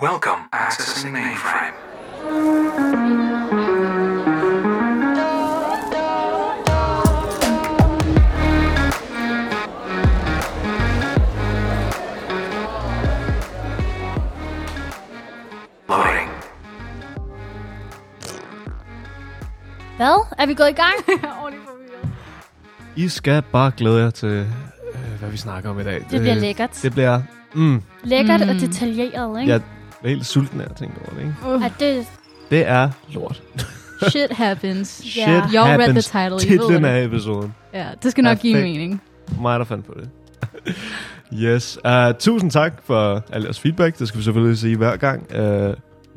Welcome. 0.00 0.48
Accessing 0.52 1.12
mainframe. 1.12 2.78
Loading. 15.88 16.28
Hvad? 19.96 20.26
Er 20.38 20.46
vi 20.46 20.54
gået 20.54 20.68
i 20.68 20.72
gang? 20.72 20.94
I 23.04 23.08
skal 23.08 23.42
bare 23.52 23.72
glæde 23.76 24.02
jer 24.02 24.10
til, 24.10 24.28
øh, 24.28 25.18
hvad 25.18 25.30
vi 25.30 25.36
snakker 25.36 25.70
om 25.70 25.80
i 25.80 25.84
dag. 25.84 25.94
Det 26.10 26.20
bliver 26.20 26.34
lækkert. 26.34 26.78
Det 26.82 26.92
bliver... 26.92 27.20
Mm, 27.54 27.82
Lækkert 28.02 28.40
Mm. 28.40 28.48
og 28.48 28.54
detaljeret, 28.54 29.40
ikke? 29.40 29.52
jeg 29.52 29.60
er 30.04 30.08
helt 30.08 30.26
sulten 30.26 30.60
af 30.60 30.64
at 30.64 30.76
tænke 30.76 30.94
over 31.00 31.10
det, 31.14 31.20
ikke? 31.20 31.54
Uh, 31.56 31.64
At 31.64 31.72
det, 31.80 32.06
Det 32.50 32.66
er 32.68 32.90
lort. 33.12 33.42
shit 34.08 34.32
happens. 34.32 34.88
Shit 35.04 35.16
Ja. 35.26 35.40
Y'all 35.40 35.56
read 35.56 35.78
the 35.78 35.82
happens. 35.86 36.06
title, 36.10 36.38
Titlen 36.38 36.84
af 36.84 37.04
episoden. 37.04 37.54
Ja, 37.74 37.86
det 38.02 38.10
skal 38.10 38.24
nok 38.24 38.38
give 38.38 38.54
mening. 38.54 39.02
Mig, 39.40 39.58
der 39.58 39.64
fandt 39.64 39.86
på 39.86 39.94
det. 40.00 40.08
yes. 41.44 41.78
Uh, 41.84 42.12
tusind 42.18 42.50
tak 42.50 42.72
for 42.84 43.24
al 43.32 43.42
jeres 43.42 43.60
feedback. 43.60 43.98
Det 43.98 44.08
skal 44.08 44.18
vi 44.18 44.24
selvfølgelig 44.24 44.58
sige 44.58 44.76
hver 44.76 44.96
gang. 44.96 45.22
Uh, 45.30 45.38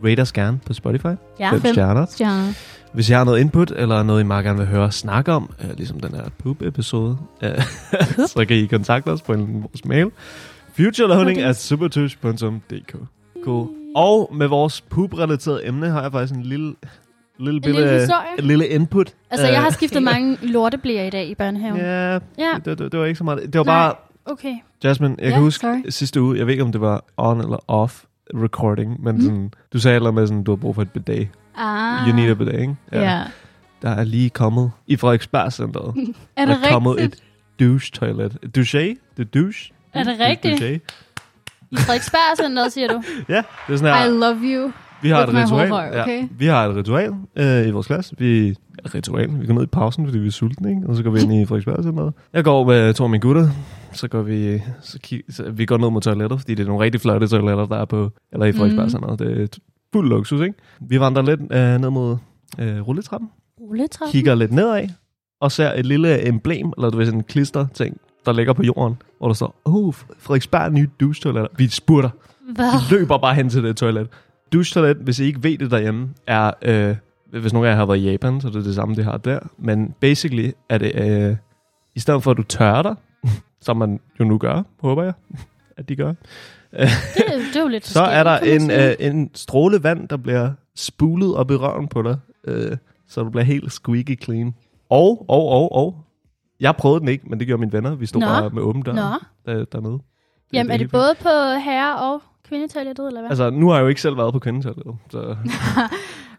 rate 0.09 0.21
os 0.21 0.31
gerne 0.31 0.59
på 0.65 0.73
Spotify. 0.73 1.07
ja. 1.39 1.51
Fem 1.51 1.61
fem. 1.61 1.73
stjerner. 1.73 2.05
Stjerner. 2.05 2.53
Hvis 2.93 3.09
I 3.09 3.13
har 3.13 3.23
noget 3.23 3.39
input, 3.39 3.71
eller 3.75 4.03
noget, 4.03 4.21
I 4.21 4.23
meget 4.25 4.45
gerne 4.45 4.57
vil 4.59 4.67
høre 4.67 4.91
snakke 4.91 5.31
om, 5.31 5.49
uh, 5.63 5.69
ligesom 5.77 5.99
den 5.99 6.15
her 6.15 6.23
poop-episode, 6.43 7.17
uh, 7.43 7.49
så 8.27 8.45
kan 8.47 8.57
I 8.57 8.65
kontakte 8.65 9.09
os 9.09 9.21
på 9.21 9.33
en, 9.33 9.61
vores 9.61 9.85
mail. 9.85 10.07
Futureloading 10.77 11.39
at 11.41 11.55
supertush.dk 11.57 12.95
Cool. 13.43 13.67
Og 13.95 14.29
med 14.33 14.47
vores 14.47 14.81
poop-relaterede 14.81 15.67
emne 15.67 15.89
har 15.89 16.01
jeg 16.01 16.11
faktisk 16.11 16.33
en 16.35 16.43
lille, 16.43 16.75
lille, 17.39 17.55
En 17.57 17.61
lille 17.75 17.99
historie. 17.99 18.27
en 18.39 18.43
lille 18.45 18.67
input. 18.67 19.13
Altså, 19.31 19.47
jeg 19.47 19.59
har 19.59 19.67
Øh, 19.67 19.73
skiftet 19.73 20.03
mange 20.13 20.37
lorteblæer 20.41 21.03
i 21.03 21.09
dag 21.09 21.27
i 21.27 21.35
børnehaven. 21.35 21.77
Ja, 21.79 22.11
Ja, 22.13 22.19
det, 22.65 22.79
det, 22.79 22.91
det 22.91 22.99
var 22.99 23.05
ikke 23.05 23.17
så 23.17 23.23
meget. 23.23 23.53
Det 23.53 23.57
var 23.59 23.63
Nej. 23.65 23.75
bare, 23.75 23.93
okay. 24.25 24.53
Jasmine, 24.83 25.15
jeg 25.19 25.25
Ja, 25.27 25.31
kan 25.33 25.41
huske 25.41 25.61
sorry. 25.61 25.89
sidste 25.89 26.21
uge, 26.21 26.37
jeg 26.37 26.45
ved 26.45 26.53
ikke, 26.53 26.63
om 26.63 26.71
det 26.71 26.81
var 26.81 27.03
on 27.17 27.41
eller 27.41 27.57
off 27.67 28.03
recording, 28.33 29.03
men 29.03 29.15
Mm. 29.15 29.21
sådan, 29.21 29.53
du 29.73 29.79
sagde 29.79 29.95
eller 29.95 30.11
med, 30.11 30.27
sådan, 30.27 30.43
du 30.43 30.51
har 30.51 30.55
brug 30.55 30.75
for 30.75 30.81
et 30.81 30.91
bidet. 30.91 31.27
Ah. 31.57 32.07
You 32.07 32.15
need 32.15 32.29
a 32.29 32.33
bidet, 32.33 32.59
ikke? 32.59 32.75
Ja. 32.91 33.21
Der 33.81 33.89
er 33.89 34.03
lige 34.03 34.29
kommet 34.29 34.71
i 34.87 34.95
Frederiksberg 34.95 35.53
Centeret. 35.53 35.95
Er 36.37 36.45
der 36.45 36.55
det 36.57 36.65
er 36.65 36.71
kommet 36.71 36.95
rigtigt? 36.97 37.15
et 37.15 37.23
douche-toilet. 37.59 38.37
Douche? 38.55 38.95
Det 39.17 39.33
douche? 39.33 39.73
Er 39.93 40.03
det 40.03 40.19
rigtigt? 40.19 40.59
douche? 40.61 40.79
I 41.71 41.75
Frederiksberg 41.75 42.37
Centeret, 42.37 42.71
siger 42.73 42.87
du? 42.87 43.01
Ja, 43.29 43.43
det 43.67 43.73
er 43.73 43.77
sådan 43.77 43.93
her. 43.95 44.05
I 44.05 44.09
love 44.09 44.39
you. 44.43 44.71
Vi 45.01 45.09
har 45.09 45.23
et 45.23 45.33
ritual. 45.33 45.67
heart, 45.67 45.95
okay? 46.01 46.21
ja, 46.21 46.27
vi 46.31 46.45
har 46.45 46.67
et 46.67 46.75
ritual 46.75 47.11
øh, 47.35 47.67
i 47.67 47.71
vores 47.71 47.87
klasse. 47.87 48.15
Vi 48.17 48.55
ritual. 48.95 49.39
Vi 49.41 49.45
går 49.45 49.53
ned 49.53 49.63
i 49.63 49.65
pausen, 49.65 50.05
fordi 50.05 50.17
vi 50.19 50.27
er 50.27 50.31
sultne, 50.31 50.69
ikke? 50.69 50.81
Og 50.87 50.95
så 50.95 51.03
går 51.03 51.11
vi 51.11 51.19
ind 51.21 51.33
i 51.33 51.45
Frederiksberg 51.45 51.83
Centeret. 51.83 52.13
Jeg 52.33 52.43
går 52.43 52.63
med 52.67 52.93
to 52.93 53.03
af 53.03 53.09
mine 53.09 53.21
gutter. 53.21 53.47
Så 53.93 54.07
går 54.07 54.21
vi, 54.21 54.61
så, 54.81 54.99
kig, 55.03 55.21
så 55.29 55.51
vi 55.51 55.65
går 55.65 55.77
ned 55.77 55.89
mod 55.89 56.01
toilettet, 56.01 56.39
fordi 56.39 56.55
det 56.55 56.63
er 56.63 56.67
nogle 56.67 56.83
rigtig 56.83 57.01
flotte 57.01 57.27
toiletter, 57.27 57.65
der 57.65 57.77
er 57.77 57.85
på, 57.85 58.09
eller 58.33 58.45
i 58.45 58.51
Frederiksberg 58.51 58.83
Mhm. 58.85 58.89
Centeret. 58.89 59.19
Det 59.19 59.41
er 59.43 59.47
fuld 59.93 60.09
luksus, 60.09 60.41
ikke? 60.41 60.53
Vi 60.81 60.99
vandrer 60.99 61.23
lidt 61.23 61.39
øh, 61.41 61.81
ned 61.81 61.89
mod 61.89 62.17
øh, 62.59 62.81
rulletrappen. 62.87 63.29
Rulletrappen? 63.61 64.11
kigger 64.11 64.35
lidt 64.35 64.51
nedad, 64.51 64.87
og 65.41 65.51
ser 65.51 65.73
et 65.73 65.85
lille 65.85 66.27
emblem, 66.27 66.73
eller 66.77 66.89
du 66.89 66.97
ved, 66.97 67.05
sådan 67.05 67.19
en 67.19 67.23
klister 67.23 67.67
ting, 67.73 67.97
der 68.25 68.33
ligger 68.33 68.53
på 68.53 68.63
jorden, 68.63 69.01
hvor 69.17 69.27
der 69.27 69.33
står, 69.33 69.61
oh, 69.65 69.93
Frederiksberg 69.93 70.71
nye 70.71 70.89
douche-toiletter. 70.99 71.47
Vi 71.57 71.67
spurter. 71.67 72.09
Hvad? 72.55 72.89
Vi 72.89 72.95
løber 72.95 73.17
bare 73.17 73.35
hen 73.35 73.49
til 73.49 73.63
det 73.63 73.77
toilet. 73.77 74.07
Douche-toilet, 74.53 74.97
hvis 74.97 75.19
I 75.19 75.25
ikke 75.25 75.43
ved 75.43 75.57
det 75.57 75.71
derhjemme, 75.71 76.09
er, 76.27 76.51
øh, 76.61 76.95
hvis 77.31 77.53
nogen 77.53 77.67
af 77.67 77.71
jer 77.71 77.77
har 77.77 77.85
været 77.85 77.97
i 77.97 78.11
Japan, 78.11 78.41
så 78.41 78.47
er 78.47 78.51
det 78.51 78.65
det 78.65 78.75
samme, 78.75 78.95
det 78.95 79.05
har 79.05 79.17
der. 79.17 79.39
Men 79.57 79.93
basically 79.99 80.51
er 80.69 80.77
det, 80.77 80.91
øh, 80.95 81.35
i 81.95 81.99
stedet 81.99 82.23
for 82.23 82.31
at 82.31 82.37
du 82.37 82.43
tørrer 82.43 82.81
dig, 82.81 82.95
som 83.65 83.77
man 83.77 83.99
jo 84.19 84.25
nu 84.25 84.37
gør, 84.37 84.63
håber 84.79 85.03
jeg, 85.03 85.13
at 85.77 85.89
de 85.89 85.95
gør, 85.95 86.13
Det, 86.77 86.87
det 87.53 87.55
er 87.55 87.61
jo 87.61 87.67
lidt 87.67 87.87
så 87.87 88.01
er 88.01 88.23
der 88.23 88.37
en, 88.37 88.71
øh, 88.71 88.95
en 88.99 89.29
stråle 89.33 89.83
vand, 89.83 90.07
der 90.07 90.17
bliver 90.17 90.51
spulet 90.75 91.35
op 91.35 91.51
i 91.51 91.55
røven 91.55 91.87
på 91.87 92.01
dig, 92.01 92.17
øh, 92.43 92.77
så 93.07 93.23
du 93.23 93.29
bliver 93.29 93.43
helt 93.43 93.71
squeaky 93.71 94.23
clean. 94.23 94.53
Og, 94.89 95.25
og, 95.29 95.47
og, 95.47 95.75
og, 95.75 95.95
jeg 96.61 96.75
prøvede 96.75 96.99
den 96.99 97.07
ikke, 97.07 97.25
men 97.29 97.39
det 97.39 97.47
gjorde 97.47 97.59
mine 97.59 97.73
venner. 97.73 97.95
Vi 97.95 98.05
stod 98.05 98.21
Nå. 98.21 98.27
bare 98.27 98.49
med 98.49 98.61
åben 98.61 98.81
dør 98.81 98.93
Nå, 98.93 99.01
der, 99.45 99.65
dernede. 99.65 99.99
jamen 100.53 100.71
er 100.71 100.77
det 100.77 100.91
både 100.91 101.15
på 101.21 101.29
herre- 101.65 101.99
og 102.13 102.21
kvindetoilettet, 102.47 103.07
eller 103.07 103.21
hvad? 103.21 103.29
Altså, 103.29 103.49
nu 103.49 103.69
har 103.69 103.75
jeg 103.75 103.83
jo 103.83 103.87
ikke 103.87 104.01
selv 104.01 104.17
været 104.17 104.33
på 104.33 104.39
kvindetoilettet, 104.39 104.95
så 105.11 105.35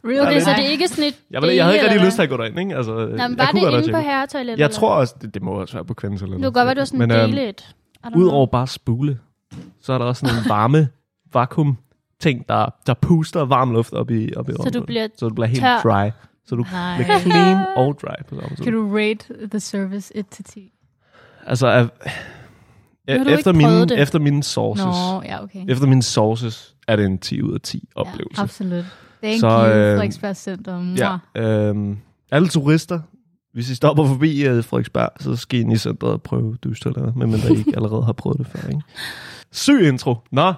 Real 0.05 0.21
okay, 0.21 0.35
det- 0.35 0.43
så 0.43 0.51
det 0.57 0.65
er 0.65 0.69
ikke 0.69 0.89
sådan 0.89 1.05
et 1.05 1.15
jeg, 1.31 1.43
ved, 1.43 1.51
jeg 1.51 1.65
havde 1.65 1.77
ikke 1.77 1.87
rigtig 1.89 2.05
lyst 2.07 2.15
til 2.17 2.23
at 2.23 2.29
gå 2.29 2.37
derind, 2.37 2.59
ikke? 2.59 2.77
Altså, 2.77 2.93
Nå, 2.93 2.99
men 3.07 3.11
jeg 3.11 3.19
var 3.19 3.29
det 3.47 3.55
inde 3.61 3.71
på 3.71 3.71
tjekket. 3.83 4.03
herretoilettet? 4.05 4.59
Jeg 4.59 4.65
eller 4.65 4.77
tror 4.79 4.95
også, 4.95 5.15
det, 5.23 5.35
det 5.35 5.43
må 5.43 5.51
også 5.53 5.75
være 5.75 5.85
på 5.85 5.95
kvindetoilettet. 5.95 6.41
Det 6.45 6.47
kunne 6.55 6.61
godt 6.61 6.67
være, 6.67 6.75
det 6.75 6.81
var 6.81 6.85
sådan 6.85 6.99
Men, 6.99 7.11
en 7.11 7.17
øhm, 7.17 7.31
dele 7.31 7.49
et. 7.49 7.75
Udover 8.17 8.47
bare 8.47 8.67
spule, 8.67 9.19
så 9.83 9.93
er 9.93 9.99
der 9.99 10.05
også 10.05 10.21
sådan 10.27 10.43
en 10.45 10.49
varme 10.49 10.89
vakuum 11.33 11.77
ting, 12.21 12.49
der, 12.49 12.67
der 12.87 12.95
puster 12.95 13.45
varm 13.45 13.73
luft 13.73 13.93
op 13.93 14.11
i, 14.11 14.35
op 14.37 14.49
i 14.49 14.53
Så 14.53 14.71
du 14.75 14.83
bliver 14.85 15.09
så 15.17 15.29
du 15.29 15.35
bliver 15.35 15.47
helt 15.49 15.61
tør. 15.61 15.81
dry. 15.83 16.11
Så 16.47 16.55
du 16.57 16.65
Nej. 16.73 16.97
bliver 16.97 17.19
clean 17.21 17.67
og 17.77 17.99
dry 18.03 18.25
på 18.29 18.35
samme 18.41 18.57
tid. 18.57 18.65
Kan 18.65 18.73
du 18.73 18.97
rate 18.97 19.49
the 19.51 19.61
service 19.61 20.17
1 20.17 20.27
til 20.29 20.45
10? 20.45 20.73
Altså, 21.47 21.67
af, 21.67 21.89
du 23.25 23.31
efter, 23.31 23.53
mine, 23.53 23.81
det. 23.81 24.01
efter 24.01 24.19
mine 24.19 24.43
sources, 24.43 24.85
Nå, 24.85 25.23
ja, 25.23 25.43
okay. 25.43 25.65
efter 25.69 25.87
mine 25.87 26.03
sources, 26.03 26.75
er 26.89 26.97
det 26.97 27.07
en 27.07 27.19
10 27.19 27.43
ud 27.43 27.55
af 27.55 27.61
10 27.61 27.89
oplevelse. 27.95 28.41
Ja, 28.41 28.43
absolut. 28.43 28.85
Thank 29.23 29.41
Så, 29.41 29.49
you, 29.49 29.67
øh, 29.67 29.97
Frederiksberg 29.97 30.37
Center. 30.37 30.95
Ja, 30.97 31.43
øhm, 31.43 31.99
alle 32.33 32.49
turister, 32.49 33.01
hvis 33.53 33.71
I 33.71 33.75
stopper 33.75 34.07
forbi 34.07 34.49
uh, 34.49 34.65
Frederiksberg, 34.65 35.09
så 35.21 35.37
skal 35.37 35.59
I 35.59 35.63
ind 35.63 35.73
i 35.73 35.77
centret 35.77 36.13
og 36.13 36.23
prøve 36.23 36.57
douche 36.65 36.91
medmindre 37.17 37.55
I 37.55 37.59
ikke 37.59 37.73
allerede 37.77 38.05
har 38.05 38.13
prøvet 38.13 38.39
det 38.39 38.47
før. 38.47 38.69
Ikke? 38.69 38.83
Syg 39.53 39.89
intro. 39.89 40.17
Nå, 40.31 40.53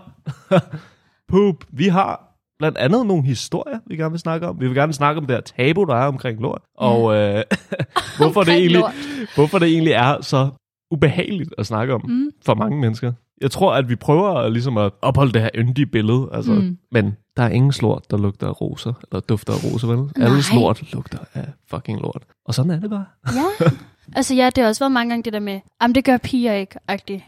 poop. 1.33 1.65
Vi 1.73 1.89
har 1.89 2.34
blandt 2.65 2.79
andet 2.79 3.07
nogle 3.07 3.23
historier, 3.25 3.79
vi 3.87 3.97
gerne 3.97 4.11
vil 4.11 4.21
snakke 4.21 4.49
om. 4.49 4.61
Vi 4.61 4.67
vil 4.67 4.77
gerne 4.77 4.93
snakke 4.93 5.19
om 5.21 5.27
det 5.27 5.37
her 5.37 5.41
tabu, 5.41 5.85
der 5.85 5.95
er 5.95 6.07
omkring 6.07 6.41
lort. 6.41 6.63
Og 6.77 7.15
øh, 7.15 7.43
hvorfor, 8.19 8.43
det 8.43 8.55
egentlig, 8.55 8.81
lort. 8.81 8.93
hvorfor 9.35 9.59
det 9.59 9.69
egentlig 9.69 9.93
er 9.93 10.23
så 10.23 10.49
ubehageligt 10.91 11.55
at 11.59 11.67
snakke 11.67 11.95
om 11.95 12.01
Mm. 12.05 12.31
for 12.47 12.55
mange 12.55 12.81
mennesker. 12.81 13.13
Jeg 13.41 13.51
tror, 13.51 13.75
at 13.75 13.89
vi 13.89 13.97
prøver 13.97 14.35
at, 14.35 14.53
ligesom 14.53 14.79
at 14.79 14.93
opholde 15.03 15.33
det 15.33 15.43
her 15.43 15.51
yndige 15.55 15.87
billede, 15.87 16.29
altså, 16.33 16.53
mm. 16.53 16.59
Mm. 16.59 16.79
men 16.93 17.17
der 17.37 17.43
er 17.43 17.49
ingen 17.49 17.73
slort, 17.73 18.11
der 18.11 18.17
lugter 18.19 18.49
af 18.49 18.61
roser, 18.61 18.93
eller 19.13 19.21
dufter 19.21 19.53
af 19.53 19.65
roser, 19.65 19.89
vel? 19.89 19.97
Nej. 19.99 20.29
Alle 20.29 20.43
slort 20.43 20.93
lugter 20.93 21.19
af 21.35 21.45
fucking 21.71 22.01
lort. 22.01 22.23
Og 22.47 22.55
sådan 22.55 22.71
er 22.71 22.81
det 22.81 22.91
bare. 22.91 23.05
Ja. 23.35 23.67
Altså 24.17 24.35
ja, 24.35 24.51
det 24.51 24.63
har 24.63 24.69
også 24.69 24.85
været 24.85 24.93
mange 24.93 25.11
gange 25.11 25.23
det 25.23 25.33
der 25.33 25.41
med, 25.41 25.61
jamen 25.83 25.95
det 25.95 26.05
gør 26.05 26.17
piger 26.17 26.53
ikke, 26.55 26.75
agtigt. 26.89 27.23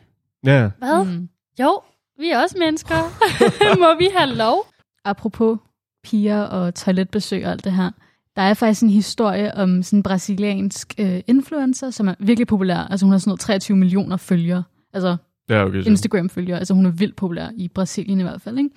Ja, 0.46 0.70
Hvad? 0.78 1.04
Mm. 1.04 1.28
Jo, 1.60 1.80
vi 2.18 2.28
er 2.30 2.42
også 2.42 2.56
mennesker. 2.58 2.94
Må 3.82 3.98
vi 3.98 4.08
have 4.16 4.34
lov? 4.34 4.66
Apropos 5.06 5.58
piger 6.04 6.42
og 6.42 6.74
toiletbesøg 6.74 7.46
og 7.46 7.52
alt 7.52 7.64
det 7.64 7.72
her. 7.72 7.90
Der 8.36 8.42
er 8.42 8.54
faktisk 8.54 8.82
en 8.82 8.90
historie 8.90 9.54
om 9.54 9.82
sådan 9.82 9.98
en 9.98 10.02
brasiliansk 10.02 10.94
øh, 10.98 11.20
influencer, 11.26 11.90
som 11.90 12.08
er 12.08 12.14
virkelig 12.18 12.46
populær. 12.46 12.78
Altså 12.78 13.06
hun 13.06 13.12
har 13.12 13.18
sådan 13.18 13.30
noget 13.30 13.40
23 13.40 13.76
millioner 13.76 14.16
følgere. 14.16 14.62
Altså 14.92 15.16
ja 15.50 15.64
okay. 15.64 15.82
så. 15.82 15.88
Instagram-følgere. 15.88 16.58
Altså 16.58 16.74
hun 16.74 16.86
er 16.86 16.90
vildt 16.90 17.16
populær 17.16 17.48
i 17.56 17.68
Brasilien 17.68 18.20
i 18.20 18.22
hvert 18.22 18.40
fald, 18.40 18.58
ikke? 18.58 18.70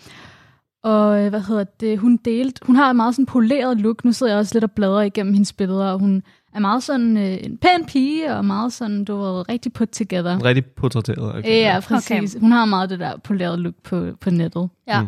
Og 0.83 1.23
øh, 1.23 1.29
hvad 1.29 1.41
hedder 1.41 1.63
det? 1.63 1.99
Hun 1.99 2.17
delte, 2.17 2.61
hun 2.65 2.75
har 2.75 2.89
et 2.89 2.95
meget 2.95 3.15
sådan 3.15 3.25
poleret 3.25 3.81
look. 3.81 4.05
Nu 4.05 4.11
sidder 4.11 4.31
jeg 4.31 4.39
også 4.39 4.55
lidt 4.55 4.63
og 4.63 4.71
bladrer 4.71 5.01
igennem 5.01 5.33
hendes 5.33 5.53
billeder, 5.53 5.85
og 5.85 5.99
hun 5.99 6.23
er 6.53 6.59
meget 6.59 6.83
sådan 6.83 7.17
øh, 7.17 7.37
en 7.43 7.57
pæn 7.57 7.85
pige, 7.87 8.35
og 8.35 8.45
meget 8.45 8.73
sådan, 8.73 9.05
du 9.05 9.17
ved, 9.17 9.49
rigtig 9.49 9.73
put 9.73 9.89
together. 9.89 10.35
En 10.35 10.45
rigtig 10.45 10.65
portrætteret. 10.65 11.35
Okay. 11.35 11.61
Ja, 11.61 11.79
præcis. 11.79 12.35
Okay. 12.35 12.41
Hun 12.41 12.51
har 12.51 12.65
meget 12.65 12.89
det 12.89 12.99
der 12.99 13.17
polerede 13.17 13.57
look 13.57 13.75
på, 13.83 14.07
på 14.21 14.29
nettet. 14.29 14.69
Ja. 14.87 15.01
Mm. 15.01 15.07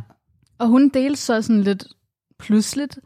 Og 0.61 0.67
hun 0.67 0.89
delte 0.89 1.22
så 1.22 1.41
sådan 1.41 1.61
lidt 1.61 1.87
pludseligt 2.40 2.99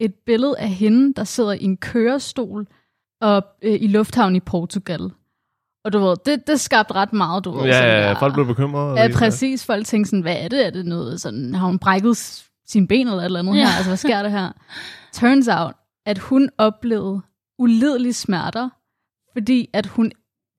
et 0.00 0.14
billede 0.26 0.58
af 0.58 0.68
hende, 0.68 1.14
der 1.14 1.24
sidder 1.24 1.52
i 1.52 1.64
en 1.64 1.76
kørestol 1.76 2.66
og, 3.20 3.44
øh, 3.62 3.78
i 3.82 3.86
lufthavnen 3.86 4.36
i 4.36 4.40
Portugal. 4.40 5.10
Og 5.84 5.92
du 5.92 5.98
ved, 5.98 6.16
det, 6.26 6.46
det 6.46 6.60
skabte 6.60 6.94
ret 6.94 7.12
meget, 7.12 7.44
du 7.44 7.50
ved. 7.50 7.64
Ja, 7.64 7.72
sådan 7.72 7.88
ja, 8.08 8.12
folk 8.12 8.34
blev 8.34 8.46
bekymrede. 8.46 9.00
Ja, 9.00 9.08
præcis. 9.14 9.66
Folk 9.66 9.86
tænkte 9.86 10.10
sådan, 10.10 10.22
hvad 10.22 10.36
er 10.38 10.48
det? 10.48 10.66
Er 10.66 10.70
det 10.70 10.86
noget 10.86 11.20
sådan, 11.20 11.54
har 11.54 11.66
hun 11.66 11.78
brækket 11.78 12.16
sine 12.66 12.88
ben 12.88 13.06
eller 13.08 13.18
et 13.20 13.24
eller 13.24 13.38
andet 13.38 13.54
Ja. 13.56 13.60
her? 13.60 13.66
Altså, 13.76 13.90
hvad 13.90 13.96
sker 13.96 14.22
der 14.22 14.28
her? 14.28 14.52
Turns 15.12 15.48
out, 15.48 15.74
at 16.06 16.18
hun 16.18 16.50
oplevede 16.58 17.20
ulidelige 17.58 18.12
smerter, 18.12 18.68
fordi 19.32 19.68
at 19.72 19.86
hun 19.86 20.12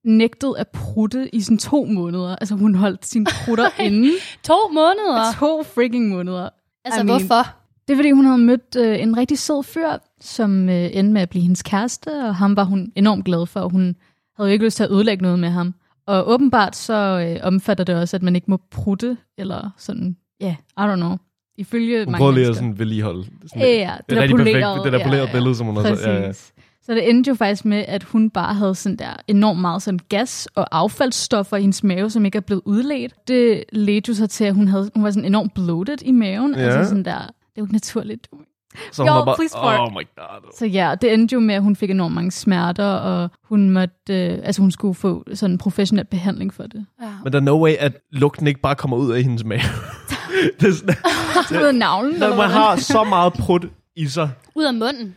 nægtede 0.06 0.54
at 0.58 0.68
prutte 0.68 1.36
i 1.36 1.42
sådan 1.42 1.58
to 1.58 1.86
måneder. 1.86 2.36
Altså, 2.36 2.56
hun 2.56 2.76
holdt 2.76 3.06
sine 3.06 3.26
prutter 3.46 3.70
inde 3.88 4.10
To 4.44 4.54
måneder. 4.72 5.24
to 5.40 5.64
freaking 5.64 6.10
måneder. 6.10 6.50
Altså 6.86 7.00
I 7.02 7.04
mean- 7.04 7.06
hvorfor? 7.06 7.48
Det 7.88 7.94
er, 7.94 7.98
fordi 7.98 8.12
hun 8.12 8.26
havde 8.26 8.38
mødt 8.38 8.76
øh, 8.78 9.02
en 9.02 9.18
rigtig 9.18 9.40
sød 9.40 9.64
fyr, 9.64 9.90
som 10.22 10.70
øh, 10.70 10.90
endte 10.94 11.14
med 11.14 11.22
at 11.22 11.30
blive 11.30 11.42
hendes 11.42 11.64
kæreste, 11.64 12.08
og 12.28 12.36
ham 12.36 12.56
var 12.56 12.64
hun 12.64 12.92
enormt 12.96 13.26
glad 13.26 13.46
for, 13.46 13.60
og 13.60 13.70
hun 13.70 13.96
havde 14.38 14.50
jo 14.50 14.54
ikke 14.54 14.66
lyst 14.66 14.78
til 14.78 14.84
at 14.84 14.92
ødelægge 14.92 15.24
noget 15.24 15.40
med 15.40 15.50
ham. 15.50 15.74
Og 16.08 16.30
åbenbart 16.30 16.76
så 16.76 16.94
øh, 16.94 17.40
omfatter 17.48 17.84
det 17.84 17.96
også, 17.96 18.16
at 18.18 18.24
man 18.24 18.36
ikke 18.36 18.52
må 18.52 18.60
prutte, 18.72 19.18
eller 19.38 19.70
sådan, 19.78 20.18
ja, 20.42 20.46
yeah, 20.46 20.90
I 20.90 20.94
don't 20.94 20.96
know. 20.96 21.18
Ifølge 21.58 22.04
Hun 22.04 22.12
mange 22.12 22.18
prøvede 22.22 22.36
lige 22.38 22.48
at 22.50 22.56
sådan 22.56 22.80
vedligeholde. 22.80 23.24
Sådan, 23.48 23.62
Ja, 23.62 23.68
ja, 23.72 23.92
det 23.98 24.10
det 24.10 24.16
der 24.18 24.22
perfekt, 24.22 24.38
polerede, 24.38 24.84
det 24.84 24.94
der 24.94 25.04
polerede 25.04 25.28
ja. 25.28 25.32
billede, 25.32 25.56
som 25.56 25.68
hun 25.68 25.76
har 25.76 25.84
Præcis. 25.84 26.00
så, 26.04 26.10
ja, 26.10 26.22
ja. 26.22 26.32
Så 26.86 26.94
det 26.94 27.10
endte 27.10 27.28
jo 27.30 27.36
faktisk 27.36 27.66
med, 27.66 27.86
at 27.88 28.04
hun 28.04 28.30
bare 28.30 28.54
havde 28.54 28.76
sådan 28.76 28.96
der 28.96 29.16
enormt 29.28 29.60
meget 29.60 29.82
sådan 29.82 30.00
gas 30.10 30.48
og 30.56 30.68
affaldsstoffer 30.72 31.58
i 31.58 31.62
hendes 31.62 31.84
mave, 31.84 32.10
som 32.10 32.26
ikke 32.26 32.36
er 32.36 32.42
blevet 32.42 32.62
udledt. 32.66 33.14
Det 33.28 33.64
ledte 33.72 34.10
jo 34.10 34.16
så 34.16 34.28
til, 34.28 34.44
at 34.44 34.54
hun, 34.56 34.68
havde, 34.68 34.92
hun 34.96 35.04
var 35.04 35.12
sådan 35.12 35.26
enormt 35.26 35.54
bloated 35.54 35.98
i 36.02 36.12
maven. 36.12 36.56
Ja. 36.56 36.62
Altså 36.62 36.90
sådan 36.90 37.06
der, 37.06 37.18
det 37.20 37.28
er 37.28 37.32
jo 37.58 37.64
ikke 37.64 37.74
naturligt. 37.74 38.28
Så 38.92 39.02
hun 39.02 39.08
Jo, 39.10 39.14
var 39.16 39.26
bare, 39.26 39.36
please 39.36 39.54
fart. 39.58 39.80
oh 39.80 39.92
my 39.92 40.08
god. 40.16 40.52
Så 40.58 40.66
ja, 40.66 40.96
det 41.02 41.14
endte 41.14 41.34
jo 41.34 41.40
med, 41.40 41.56
at 41.56 41.62
hun 41.62 41.76
fik 41.76 41.90
enormt 41.90 42.16
mange 42.16 42.32
smerter, 42.32 42.86
og 42.86 43.30
hun 43.44 43.70
måtte, 43.70 43.96
øh, 44.10 44.40
altså 44.44 44.62
hun 44.62 44.72
skulle 44.72 44.96
få 44.96 45.24
sådan 45.34 45.52
en 45.52 45.58
professionel 45.58 46.06
behandling 46.06 46.54
for 46.54 46.64
det. 46.64 46.86
Ja. 47.02 47.08
Men 47.24 47.34
der 47.34 47.40
er 47.40 47.44
no 47.44 47.64
way, 47.64 47.74
at 47.80 47.98
lugten 48.12 48.48
ikke 48.48 48.60
bare 48.62 48.76
kommer 48.76 48.98
ud 48.98 49.12
af 49.12 49.24
hendes 49.24 49.44
mave. 49.44 49.60
det 50.60 50.68
er 50.68 50.74
sådan, 50.74 50.96
Så 51.48 51.60
ved 51.60 51.74
navlen, 51.74 52.20
når 52.20 52.36
man 52.36 52.50
har 52.50 52.76
så 52.76 53.04
meget 53.04 53.34
prut 53.34 53.66
i 53.96 54.08
sig, 54.08 54.30
Ud 54.56 54.64
af 54.64 54.74
munden. 54.74 55.16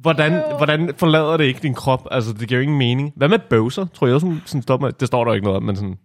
Hvordan, 0.00 0.42
hvordan 0.56 0.94
forlader 0.96 1.36
det 1.36 1.44
ikke 1.44 1.60
din 1.62 1.74
krop? 1.74 2.08
Altså, 2.10 2.32
det 2.32 2.48
giver 2.48 2.58
jo 2.58 2.62
ingen 2.62 2.78
mening. 2.78 3.12
Hvad 3.16 3.28
med 3.28 3.38
bøvser? 3.50 3.86
Tror 3.94 4.06
jeg 4.06 4.14
også, 4.14 4.26
hun 4.26 4.42
sådan 4.46 4.62
stopper 4.62 4.86
med? 4.86 4.92
Det 4.92 5.08
står 5.08 5.24
der 5.24 5.34
ikke 5.34 5.44
noget 5.44 5.56
om, 5.56 5.62
men 5.62 5.76
sådan, 5.76 5.96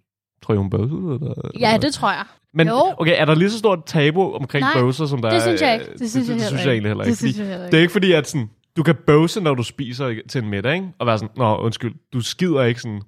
tror 0.43 0.53
jeg, 0.53 0.59
hun 0.59 0.69
bøvser? 0.69 0.95
Eller, 0.95 1.33
Ja, 1.59 1.77
det 1.81 1.93
tror 1.93 2.11
jeg. 2.11 2.23
Men 2.53 2.67
Jo. 2.67 2.93
okay, 2.97 3.15
er 3.17 3.25
der 3.25 3.35
lige 3.35 3.49
så 3.49 3.57
stort 3.57 3.85
tabu 3.85 4.33
omkring 4.33 4.61
Nej, 4.61 4.73
bøvser, 4.81 5.05
som 5.05 5.21
der 5.21 5.29
det 5.29 5.37
er? 5.37 5.41
synes 5.41 5.61
jeg 5.61 5.73
ikke. 5.73 5.85
øh, 5.91 5.99
Det 5.99 6.09
synes 6.11 6.29
jeg 6.29 6.35
det, 6.35 6.45
synes 6.45 6.65
jeg 6.65 6.71
egentlig 6.71 6.89
heller 6.89 7.03
ikke. 7.03 7.09
Det 7.11 7.17
synes 7.17 7.37
jeg 7.37 7.45
heller 7.47 7.65
Det 7.65 7.73
er 7.73 7.77
ikke. 7.77 7.81
ikke 7.81 7.91
fordi, 7.91 8.11
at 8.11 8.27
sådan, 8.29 8.49
du 8.77 8.83
kan 8.83 8.95
bøvse, 9.07 9.41
når 9.41 9.53
du 9.55 9.63
spiser 9.63 10.13
til 10.29 10.43
en 10.43 10.49
middag, 10.49 10.73
ikke? 10.73 10.87
Og 10.99 11.07
være 11.07 11.17
sådan, 11.17 11.33
nå, 11.37 11.57
undskyld, 11.57 11.93
du 12.13 12.21
skider 12.21 12.63
ikke 12.63 12.81
sådan. 12.81 13.01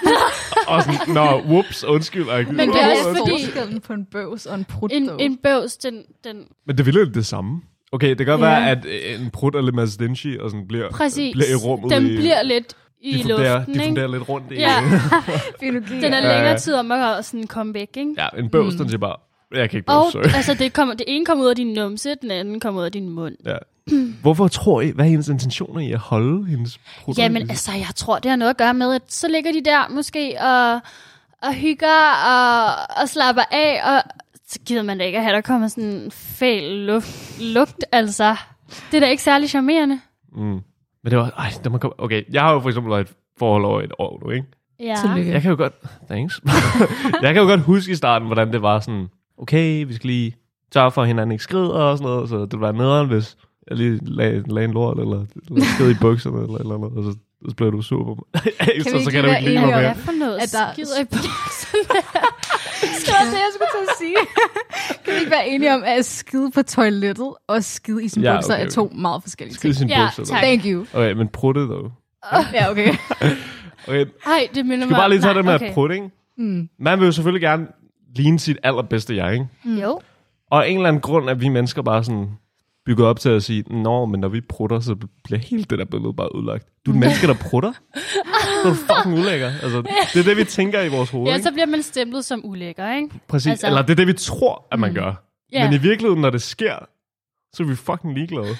og 0.68 0.82
sådan, 0.82 1.14
nå, 1.14 1.40
whoops, 1.40 1.84
undskyld. 1.84 2.26
Ikke? 2.38 2.52
Men 2.52 2.68
det 2.68 2.82
er 2.82 2.90
også 2.90 3.18
fordi- 3.18 3.78
på 3.86 3.92
en 3.92 4.04
bøvs 4.12 4.46
og 4.46 4.54
en 4.58 4.64
prut, 4.64 4.92
En, 4.92 5.10
en 5.20 5.36
bøvs, 5.42 5.76
den, 5.76 6.02
den... 6.24 6.36
Men 6.66 6.78
det 6.78 6.86
ville 6.86 7.14
det 7.14 7.26
samme. 7.26 7.60
Okay, 7.92 8.08
det 8.08 8.16
kan 8.18 8.26
godt 8.26 8.40
Ja. 8.40 8.46
være, 8.46 8.70
at 8.70 8.84
øh, 8.84 9.20
en 9.24 9.30
prut 9.30 9.54
er 9.54 9.60
lidt 9.62 9.74
mere 9.74 9.88
stingy, 9.88 10.38
og 10.40 10.50
sådan 10.50 10.66
bliver, 10.68 10.90
Præcis. 10.90 11.32
bliver 11.32 11.48
i 11.50 11.54
rummet. 11.54 11.90
Den 11.90 12.06
i, 12.06 12.16
bliver 12.16 12.42
lidt 12.42 12.74
i 13.00 13.12
diffunderer, 13.12 13.56
luften, 13.56 13.74
ikke? 13.74 13.82
diffunderer 13.84 14.08
lidt 14.08 14.28
rundt 14.28 14.52
i. 14.52 14.54
Ja. 14.54 14.76
Den 15.60 16.12
er 16.14 16.20
længere 16.34 16.58
tid 16.58 16.74
om 16.74 16.92
at 16.92 17.24
sådan 17.24 17.46
komme 17.46 17.74
væk, 17.74 17.88
ikke? 17.96 18.14
ja, 18.18 18.26
en 18.38 18.50
bøvs, 18.50 18.74
den 18.74 18.88
siger 18.88 18.98
bare, 18.98 19.16
jeg 19.54 19.70
kan 19.70 19.78
ikke 19.78 19.90
Og 19.90 20.02
bøvse, 20.04 20.12
sorry. 20.30 20.36
altså, 20.36 20.54
det, 20.54 20.72
kommer, 20.72 20.94
det 20.94 21.04
ene 21.08 21.24
kommer 21.26 21.44
ud 21.44 21.50
af 21.50 21.56
din 21.56 21.72
numse, 21.72 22.14
den 22.22 22.30
anden 22.30 22.60
kommer 22.60 22.80
ud 22.80 22.84
af 22.84 22.92
din 22.92 23.08
mund. 23.08 23.34
Ja. 23.46 23.56
Hvorfor 24.22 24.48
tror 24.48 24.80
I, 24.80 24.90
hvad 24.90 25.04
er 25.04 25.08
hendes 25.08 25.28
intentioner 25.28 25.80
i 25.80 25.92
at 25.92 25.98
holde 25.98 26.46
hendes 26.46 26.78
prutter? 27.00 27.22
Jamen, 27.22 27.50
altså, 27.50 27.72
jeg 27.72 27.88
tror, 27.96 28.18
det 28.18 28.30
har 28.30 28.36
noget 28.36 28.50
at 28.50 28.56
gøre 28.56 28.74
med, 28.74 28.94
at 28.94 29.02
så 29.08 29.28
ligger 29.28 29.52
de 29.52 29.64
der 29.64 29.88
måske 29.90 30.36
og, 30.40 30.80
og 31.48 31.54
hygger 31.54 31.98
og, 32.26 32.74
og 33.02 33.08
slapper 33.08 33.42
af, 33.50 33.80
og 33.96 34.02
så 34.52 34.58
gider 34.66 34.82
man 34.82 34.98
da 34.98 35.04
ikke 35.04 35.18
at 35.18 35.24
have, 35.24 35.34
der 35.34 35.40
kommer 35.40 35.68
sådan 35.68 35.90
en 35.90 36.10
fæl 36.10 36.62
luft, 36.86 37.40
lugt, 37.42 37.84
altså. 37.92 38.36
Det 38.90 38.96
er 38.96 39.00
da 39.00 39.06
ikke 39.10 39.22
særlig 39.22 39.48
charmerende. 39.50 40.00
Mm. 40.36 40.42
Men 41.04 41.10
det 41.10 41.18
var, 41.18 41.30
ej, 41.38 41.52
der 41.64 41.70
må 41.70 41.78
komme, 41.78 42.00
okay, 42.00 42.22
jeg 42.32 42.42
har 42.42 42.52
jo 42.52 42.60
for 42.60 42.68
eksempel 42.68 42.92
et 42.92 43.12
forhold 43.38 43.64
over 43.64 43.80
et 43.82 43.92
år 43.98 44.20
nu, 44.24 44.30
ikke? 44.30 44.46
Ja. 44.80 44.94
Tillykke. 45.02 45.32
Jeg 45.32 45.42
kan 45.42 45.50
jo 45.50 45.56
godt, 45.56 45.72
thanks. 46.10 46.40
jeg 47.22 47.34
kan 47.34 47.42
jo 47.42 47.48
godt 47.48 47.60
huske 47.60 47.92
i 47.92 47.94
starten, 47.94 48.26
hvordan 48.28 48.52
det 48.52 48.62
var 48.62 48.80
sådan, 48.80 49.06
okay, 49.38 49.86
vi 49.86 49.94
skal 49.94 50.06
lige 50.10 50.36
sørge 50.74 50.90
for, 50.90 51.02
at 51.02 51.08
hinanden 51.08 51.32
ikke 51.32 51.44
skrider 51.44 51.68
og 51.74 51.98
sådan 51.98 52.10
noget, 52.12 52.28
så 52.28 52.46
det 52.46 52.60
være 52.60 52.72
nederen, 52.72 53.06
hvis 53.08 53.36
jeg 53.70 53.76
lige 53.76 53.98
lagde, 54.02 54.42
lagde 54.46 54.68
en 54.68 54.74
lort, 54.74 54.98
eller, 54.98 55.24
eller 55.50 55.64
skred 55.74 55.90
i 55.90 55.94
bukserne, 56.00 56.42
eller, 56.42 56.58
eller 56.58 56.78
noget, 56.78 56.96
og 56.98 57.04
så, 57.04 57.18
så 57.48 57.54
blev 57.56 57.72
du 57.72 57.82
sur 57.82 58.04
på 58.04 58.26
mig. 58.34 58.42
vi 58.76 58.82
så, 58.82 58.90
så 58.90 58.96
ikke 58.98 59.10
kan 59.10 59.24
du 59.24 59.28
være 59.30 59.38
ikke 59.40 59.50
lide 59.50 59.58
enige 59.58 59.66
mig 59.66 59.74
om, 59.76 59.82
mere. 59.82 59.92
Hvad 59.94 60.02
for 60.02 60.12
noget 60.12 60.36
At 60.36 60.52
der- 60.52 60.72
skider 60.72 61.00
i 61.00 61.04
bukserne? 61.04 62.02
Det 62.82 63.12
var 63.12 63.24
det, 63.24 63.32
jeg 63.32 63.50
skulle 63.54 63.68
til 63.74 63.88
at 63.88 63.96
sige. 63.98 64.16
kan 65.04 65.14
vi 65.14 65.18
ikke 65.18 65.30
være 65.30 65.48
enige 65.48 65.74
om, 65.74 65.82
at 65.86 66.04
skide 66.04 66.50
på 66.50 66.62
toilettet 66.62 67.32
og 67.48 67.64
skide 67.64 68.04
i 68.04 68.08
sin 68.08 68.22
Ja, 68.22 68.36
bukser 68.36 68.54
okay. 68.54 68.66
er 68.66 68.70
to 68.70 68.90
meget 68.94 69.22
forskellige 69.22 69.54
Skid 69.54 69.70
i 69.70 69.72
ting? 69.74 69.78
sin 69.78 69.88
Ja, 69.88 70.06
bukser. 70.16 70.34
tak. 70.34 70.42
Thank 70.42 70.62
you. 70.64 70.86
Okay, 70.94 71.12
men 71.12 71.28
prutte 71.28 71.60
dog. 71.68 71.92
Ja, 72.52 72.70
okay. 72.70 72.94
Okay, 73.88 74.06
Ej, 74.26 74.48
det 74.54 74.66
minder 74.66 74.86
skal 74.86 74.90
mig 74.90 74.98
bare 74.98 75.08
lige 75.10 75.20
tage 75.20 75.34
nej, 75.34 75.42
det 75.42 75.44
med 75.44 75.54
okay. 75.54 75.72
prutte, 75.72 75.94
ikke? 75.94 76.10
Mm. 76.38 76.68
Man 76.78 76.98
vil 76.98 77.06
jo 77.06 77.12
selvfølgelig 77.12 77.42
gerne 77.42 77.66
ligne 78.16 78.38
sit 78.38 78.58
allerbedste 78.62 79.16
jeg, 79.16 79.32
ikke? 79.32 79.46
Jo. 79.64 80.00
Og 80.50 80.70
en 80.70 80.76
eller 80.76 80.88
anden 80.88 81.00
grund 81.02 81.28
er 81.30 81.34
vi 81.34 81.48
mennesker 81.48 81.82
bare 81.82 82.04
sådan 82.04 82.28
bygget 82.86 83.06
op 83.06 83.20
til 83.20 83.28
at 83.28 83.42
sige, 83.42 83.62
Nå, 83.82 84.06
men 84.06 84.20
når 84.20 84.28
vi 84.28 84.40
prutter, 84.40 84.80
så 84.80 84.96
bliver 85.24 85.38
hele 85.38 85.64
det 85.64 85.78
der 85.78 85.84
billede 85.84 86.14
bare 86.14 86.34
udlagt. 86.34 86.66
Du 86.86 86.90
er 86.90 86.94
et 86.94 87.00
menneske, 87.00 87.26
der 87.26 87.34
prutter? 87.34 87.72
Så 87.94 88.00
er 88.64 88.68
du 88.68 88.74
fucking 88.74 89.18
ulækker. 89.20 89.46
Altså, 89.62 89.82
det 90.14 90.20
er 90.20 90.24
det, 90.24 90.36
vi 90.36 90.44
tænker 90.44 90.82
i 90.82 90.88
vores 90.88 91.10
hoved, 91.10 91.28
Ja, 91.32 91.40
så 91.42 91.52
bliver 91.52 91.66
man 91.66 91.82
stemplet 91.82 92.24
som 92.24 92.40
ulækker, 92.44 92.92
ikke? 92.96 93.08
Præcis. 93.28 93.50
altså- 93.50 93.66
Eller 93.66 93.82
det 93.82 93.90
er 93.90 93.94
det, 93.96 94.06
vi 94.06 94.12
tror, 94.12 94.66
at 94.72 94.80
man 94.80 94.90
Mm. 94.90 94.94
gør. 94.94 95.14
Ja. 95.52 95.64
Men 95.70 95.72
i 95.80 95.82
virkeligheden, 95.82 96.20
når 96.20 96.30
det 96.30 96.42
sker, 96.42 96.74
så 97.54 97.62
er 97.62 97.66
vi 97.66 97.76
fucking 97.76 98.14
ligeglade. 98.14 98.56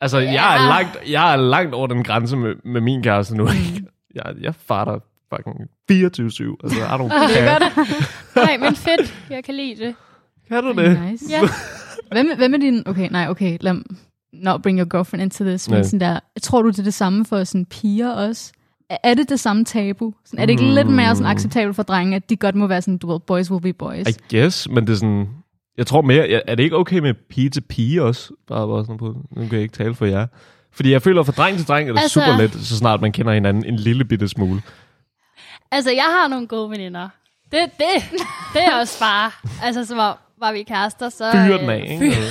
Altså, 0.00 0.18
Ja. 0.18 0.32
jeg, 0.32 0.54
er 0.64 0.68
langt, 0.68 1.10
jeg 1.10 1.32
er 1.32 1.36
langt 1.36 1.74
over 1.74 1.86
den 1.86 2.04
grænse 2.04 2.36
med, 2.36 2.54
med 2.64 2.80
min 2.80 3.02
kæreste 3.02 3.36
nu. 3.36 3.44
Mm. 3.44 3.50
ikke? 3.50 3.86
jeg, 4.14 4.24
jeg 4.40 4.54
farter 4.54 4.98
fucking 5.34 5.56
24-7. 5.90 6.56
Altså, 6.64 6.78
I 6.78 6.82
don't 6.82 7.02
Det 7.02 7.34
care. 7.36 7.58
gør 7.58 7.58
det. 7.58 7.88
Nej, 8.46 8.56
men 8.56 8.76
fedt. 8.76 9.14
Jeg 9.30 9.44
kan 9.44 9.54
lide 9.54 9.84
det. 9.86 9.94
Kan 10.48 10.62
du 10.64 10.72
det? 10.72 11.00
Nice. 11.10 11.24
Ja. 11.30 11.40
Hvad 12.12 12.24
med, 12.24 12.36
hvad 12.36 12.48
med 12.48 12.58
din... 12.58 12.82
Okay, 12.86 13.08
nej, 13.10 13.26
okay. 13.28 13.56
Lad 13.60 13.74
not 14.32 14.62
bring 14.62 14.78
your 14.78 14.88
girlfriend 14.88 15.22
into 15.22 15.44
this. 15.44 15.68
Men 15.70 15.84
sådan 15.84 16.00
der, 16.00 16.20
tror 16.42 16.62
du, 16.62 16.68
det 16.68 16.78
er 16.78 16.82
det 16.82 16.94
samme 16.94 17.24
for 17.24 17.44
sådan 17.44 17.64
piger 17.64 18.10
også? 18.10 18.52
Er- 18.90 18.96
Er 19.04 19.14
det 19.14 19.28
det 19.28 19.40
samme 19.40 19.64
tabu? 19.64 20.14
Sådan, 20.24 20.38
er 20.38 20.46
det 20.46 20.50
ikke 20.52 20.64
Mm. 20.64 20.70
lidt 20.74 20.88
mere 20.88 21.16
sådan 21.16 21.30
acceptabelt 21.32 21.76
for 21.76 21.82
drenge, 21.82 22.16
at 22.16 22.30
de 22.30 22.36
godt 22.36 22.54
må 22.54 22.66
være 22.66 22.82
sådan, 22.82 22.98
du 22.98 23.12
ved, 23.12 23.20
boys 23.20 23.50
will 23.50 23.62
be 23.62 23.72
boys? 23.72 24.06
I 24.08 24.36
guess, 24.36 24.68
men 24.68 24.86
det 24.86 24.92
er 24.92 24.96
sådan... 24.96 25.28
Jeg 25.78 25.86
tror 25.86 26.02
mere... 26.02 26.28
Er 26.48 26.54
det 26.54 26.62
ikke 26.64 26.76
okay 26.76 26.98
med 26.98 27.14
pige 27.30 27.50
til 27.50 27.60
pige 27.60 28.02
også? 28.02 28.32
Bare, 28.48 28.66
bare 28.68 28.84
sådan 28.84 28.98
på... 28.98 29.06
Nu 29.36 29.42
kan 29.42 29.52
jeg 29.52 29.62
ikke 29.62 29.74
tale 29.76 29.94
for 29.94 30.06
jer. 30.06 30.26
Fordi 30.72 30.92
jeg 30.92 31.02
føler, 31.02 31.20
at 31.20 31.26
fra 31.26 31.32
dreng 31.32 31.56
til 31.56 31.66
dreng 31.66 31.88
er 31.88 31.92
det 31.92 32.00
Altså- 32.00 32.20
super 32.20 32.38
let, 32.38 32.52
så 32.52 32.76
snart 32.76 33.00
man 33.00 33.12
kender 33.12 33.32
hinanden 33.32 33.64
en 33.64 33.76
lille 33.76 34.04
bitte 34.04 34.28
smule. 34.28 34.62
Altså, 35.72 35.90
jeg 35.90 36.04
har 36.20 36.28
nogle 36.28 36.46
gode 36.46 36.70
veninder. 36.70 37.08
Det, 37.52 37.60
det, 37.78 38.18
det 38.54 38.64
er 38.64 38.80
også 38.80 38.98
far. 38.98 39.44
Altså, 39.62 39.84
så 39.84 39.94
var, 39.94 40.25
var 40.40 40.52
vi 40.52 40.62
kærester, 40.62 41.08
så... 41.08 41.32
Fyre 41.32 41.58
den 41.58 41.70
af, 41.70 41.76
øh, 41.76 41.90
ikke? 41.90 42.16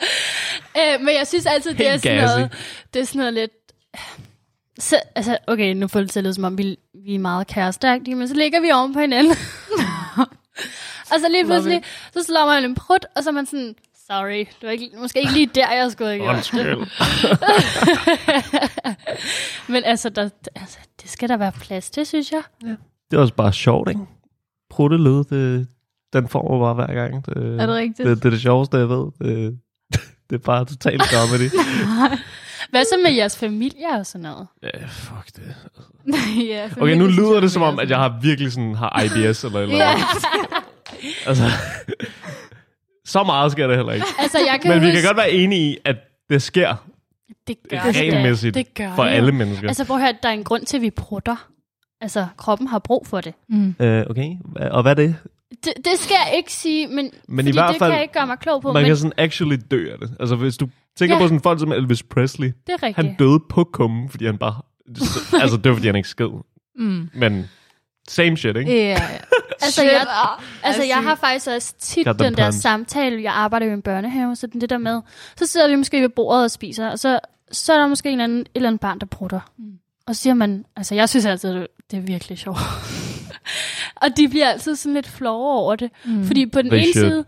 Øh, 0.78 1.00
men 1.00 1.14
jeg 1.14 1.26
synes 1.26 1.46
altid, 1.46 1.74
det 1.74 1.88
er 1.88 1.96
sådan 1.96 2.16
noget, 2.16 2.52
det 2.94 3.00
er 3.00 3.04
sådan 3.04 3.18
noget 3.18 3.34
lidt... 3.34 3.50
Så, 4.78 5.00
altså, 5.14 5.38
okay, 5.46 5.74
nu 5.74 5.88
får 5.88 6.00
det 6.00 6.10
til 6.10 6.20
at 6.20 6.24
lyde, 6.24 6.34
som 6.34 6.44
om 6.44 6.58
vi, 6.58 6.76
vi 7.04 7.14
er 7.14 7.18
meget 7.18 7.46
kæresteagtige, 7.46 8.14
men 8.14 8.28
så 8.28 8.34
ligger 8.34 8.60
vi 8.60 8.70
oven 8.72 8.92
på 8.92 9.00
hinanden. 9.00 9.32
og 11.12 11.20
så 11.20 11.28
lige 11.30 11.44
pludselig, 11.44 11.82
så 12.12 12.22
slår 12.22 12.46
man 12.46 12.64
en 12.64 12.74
prut, 12.74 13.06
og 13.16 13.22
så 13.22 13.30
er 13.30 13.32
man 13.32 13.46
sådan, 13.46 13.74
sorry, 14.06 14.38
det 14.38 14.62
var 14.62 14.70
ikke, 14.70 14.90
måske 14.98 15.20
ikke 15.20 15.32
lige 15.32 15.50
der, 15.54 15.72
jeg 15.72 15.92
skulle 15.92 16.10
have 16.10 16.22
gjort. 16.22 16.52
Men 19.68 19.84
altså, 19.84 20.08
der, 20.08 20.28
altså, 20.54 20.78
det 21.02 21.10
skal 21.10 21.28
der 21.28 21.36
være 21.36 21.52
plads 21.52 21.90
til, 21.90 22.06
synes 22.06 22.32
jeg. 22.32 22.42
Det 23.10 23.16
er 23.16 23.20
også 23.20 23.34
bare 23.34 23.52
sjovt, 23.52 23.88
ikke? 23.88 24.00
Pruttelyd, 24.70 25.24
det, 25.24 25.68
den 26.16 26.28
får 26.28 26.50
man 26.50 26.60
bare 26.60 26.74
hver 26.86 26.94
gang. 26.94 27.26
Det, 27.26 27.36
Er 27.60 27.66
det 27.66 27.74
rigtigt? 27.74 28.08
Det, 28.08 28.16
det 28.18 28.24
er 28.24 28.30
det 28.30 28.40
sjoveste, 28.40 28.76
jeg 28.76 28.88
ved. 28.88 29.06
Det, 29.18 29.58
det 30.30 30.34
er 30.36 30.38
bare 30.44 30.64
totalt 30.64 31.02
comedy. 31.02 31.50
Hvad 32.70 32.84
så 32.84 32.94
med 33.04 33.12
jeres 33.12 33.38
familie 33.38 33.86
og 33.98 34.06
sådan 34.06 34.22
noget? 34.22 34.46
ja, 34.62 34.86
fuck 34.86 35.36
det. 35.36 35.54
ja, 36.48 36.68
Okay, 36.80 36.94
nu 36.96 37.06
lyder 37.06 37.40
det 37.40 37.52
som 37.52 37.62
om, 37.62 37.78
at 37.78 37.90
jeg 37.90 37.98
har 37.98 38.18
virkelig 38.22 38.52
sådan 38.52 38.74
har 38.74 39.02
IBS 39.02 39.44
eller 39.44 39.60
eller 39.60 39.76
Ja. 39.76 39.90
andet. 39.92 40.04
Altså, 41.26 41.44
så 43.04 43.22
meget 43.24 43.52
sker 43.52 43.66
det 43.66 43.76
heller 43.76 43.92
ikke. 43.92 44.06
Altså, 44.18 44.38
jeg 44.38 44.58
kan 44.62 44.70
Men 44.70 44.80
vi 44.80 44.86
huske, 44.86 45.00
kan 45.00 45.08
godt 45.08 45.16
være 45.16 45.30
enige 45.30 45.70
i, 45.72 45.76
at 45.84 45.96
det 46.30 46.42
sker 46.42 46.74
det 47.46 47.56
gør 47.70 47.78
det. 47.82 47.96
regelmæssigt 47.96 48.54
Det 48.54 48.74
gør 48.74 48.94
for 48.94 49.04
det. 49.04 49.10
alle 49.10 49.32
mennesker. 49.32 49.68
Altså, 49.68 49.84
prøv 49.84 49.96
at 49.96 50.02
høre, 50.02 50.14
der 50.22 50.28
er 50.28 50.32
en 50.32 50.44
grund 50.44 50.66
til, 50.66 50.76
at 50.76 50.82
vi 50.82 50.90
prutter. 50.90 51.48
Altså, 52.00 52.26
kroppen 52.36 52.66
har 52.68 52.78
brug 52.78 53.06
for 53.06 53.20
det. 53.20 53.34
Mm. 53.48 53.74
Øh, 53.80 54.06
okay, 54.10 54.30
og 54.70 54.82
hvad 54.82 54.92
er 54.92 54.94
det? 54.94 55.16
Det, 55.50 55.72
det 55.76 55.92
skal 55.98 56.16
jeg 56.26 56.36
ikke 56.36 56.52
sige, 56.52 56.86
men, 56.86 57.10
Men 57.28 57.38
fordi 57.38 57.48
i 57.48 57.52
hvert 57.52 57.68
det 57.68 57.78
fald, 57.78 57.90
kan 57.90 57.94
jeg 57.94 58.02
ikke 58.02 58.14
gøre 58.14 58.26
mig 58.26 58.38
klog 58.38 58.62
på, 58.62 58.72
man 58.72 58.82
men 58.82 58.88
kan 58.88 58.96
sådan 58.96 59.12
actually 59.16 59.58
dø 59.70 59.92
af 59.92 59.98
det. 59.98 60.16
Altså, 60.20 60.36
hvis 60.36 60.56
du 60.56 60.68
tænker 60.98 61.14
Ja. 61.16 61.20
på 61.20 61.26
sådan 61.26 61.40
folk 61.40 61.60
som 61.60 61.72
Elvis 61.72 62.02
Presley, 62.02 62.46
det 62.46 62.72
er 62.72 62.82
rigtigt. 62.82 62.96
han 62.96 63.16
døde 63.18 63.40
på 63.48 63.64
kummen, 63.64 64.08
fordi 64.08 64.26
han 64.26 64.38
bare... 64.38 64.54
altså, 65.42 65.56
det 65.56 65.68
var, 65.70 65.74
fordi 65.76 65.86
han 65.86 65.96
ikke 65.96 66.08
sked. 66.08 66.28
Mm. 66.78 67.10
Men 67.14 67.48
same 68.08 68.36
shit, 68.36 68.56
ikke? 68.56 68.72
Ja, 68.72 68.88
ja. 68.88 68.98
Altså, 69.62 69.82
jeg, 69.82 70.06
ah, 70.08 70.42
altså, 70.62 70.82
jeg 70.84 70.96
har 70.96 71.14
faktisk 71.14 71.46
også 71.48 71.74
tit 71.78 72.06
den 72.18 72.34
der 72.36 72.50
samtale, 72.50 73.22
jeg 73.22 73.32
arbejder 73.32 73.66
jo 73.66 73.70
i 73.72 73.74
en 73.74 73.82
børnehave, 73.82 74.36
så 74.36 74.46
det 74.46 74.70
der 74.70 74.78
med, 74.78 75.00
så 75.36 75.46
sidder 75.46 75.68
vi 75.68 75.74
måske 75.74 76.02
ved 76.02 76.08
bordet 76.08 76.44
og 76.44 76.50
spiser, 76.50 76.88
og 76.90 76.98
så, 76.98 77.20
så 77.52 77.72
er 77.72 77.78
der 77.78 77.86
måske 77.86 78.08
en 78.08 78.12
eller 78.12 78.24
anden, 78.24 78.40
et 78.40 78.48
eller 78.54 78.68
andet 78.68 78.80
barn, 78.80 78.98
der 78.98 79.06
prutter. 79.06 79.40
Mm. 79.58 79.64
Og 80.06 80.16
så 80.16 80.22
siger 80.22 80.34
man, 80.34 80.64
altså 80.76 80.94
jeg 80.94 81.08
synes 81.08 81.26
altid, 81.26 81.54
det, 81.54 81.66
det 81.90 81.96
er 81.96 82.00
virkelig 82.00 82.38
sjovt. 82.38 82.58
Og 84.02 84.08
de 84.16 84.28
bliver 84.28 84.48
altid 84.48 84.76
sådan 84.76 84.94
lidt 84.94 85.08
flove 85.08 85.50
over 85.52 85.76
det. 85.76 85.90
Mm. 86.04 86.26
Fordi 86.26 86.46
på 86.46 86.62
den 86.62 86.70
They 86.70 86.78
ene 86.82 86.92
should. 86.92 87.10
side... 87.10 87.24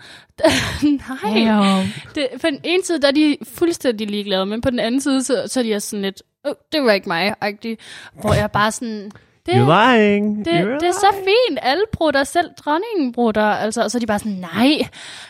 nej, 1.24 1.42
Ja. 1.42 1.86
det, 2.14 2.28
på 2.40 2.46
den 2.50 2.60
ene 2.64 2.84
side, 2.84 3.00
der 3.02 3.08
er 3.08 3.12
de 3.12 3.36
fuldstændig 3.54 4.10
ligeglade, 4.10 4.46
men 4.46 4.60
på 4.60 4.70
den 4.70 4.78
anden 4.78 5.00
side, 5.00 5.24
så, 5.24 5.42
så 5.46 5.60
er 5.60 5.64
de 5.64 5.74
også 5.74 5.88
sådan 5.88 6.02
lidt, 6.02 6.22
oh, 6.44 6.52
det 6.72 6.82
var 6.82 6.92
ikke 6.92 7.08
mig, 7.08 7.34
-agtig, 7.44 7.74
hvor 8.20 8.34
jeg 8.34 8.50
bare 8.50 8.72
sådan, 8.72 9.10
Det, 9.46 9.52
You're 9.52 9.96
lying. 9.96 10.44
det, 10.44 10.50
You're 10.52 10.68
det 10.78 10.88
er 10.88 10.92
så 10.92 11.14
fint. 11.24 11.58
Alle 11.62 11.82
prutter, 11.92 12.24
selv 12.24 12.50
dronningen 12.64 13.12
prutter. 13.12 13.42
Altså, 13.42 13.82
og 13.84 13.90
så 13.90 13.98
er 13.98 14.00
de 14.00 14.06
bare 14.06 14.18
sådan, 14.18 14.44
nej, 14.54 14.88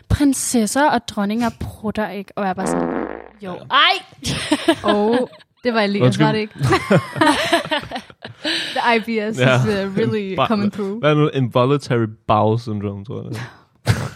prinsesser 0.09 0.85
og 0.91 1.09
dronninger 1.09 1.51
prutter 1.61 2.11
ikke. 2.11 2.33
Og 2.37 2.43
jeg 2.43 2.51
er 2.51 2.55
bare 2.55 2.67
sådan, 2.67 3.05
jo, 3.43 3.53
ej. 3.71 4.05
Og 4.83 5.31
det 5.65 5.75
var 5.75 5.81
Elias, 5.81 6.03
Undskyld. 6.03 6.27
var 6.27 6.33
det 6.33 6.39
ikke? 6.39 6.55
The 8.45 8.97
IBS 8.97 9.39
Ja. 9.41 9.57
is 9.59 9.65
uh, 9.65 9.97
really 9.99 10.37
Bare- 10.37 10.49
coming 10.49 10.73
through. 10.73 10.99
Hvad 10.99 11.11
er 11.11 11.15
nu? 11.15 11.29
Involuntary 11.29 12.07
bowel 12.29 12.59
syndrome, 12.61 13.05
tror 13.05 13.23
jeg. 13.33 13.41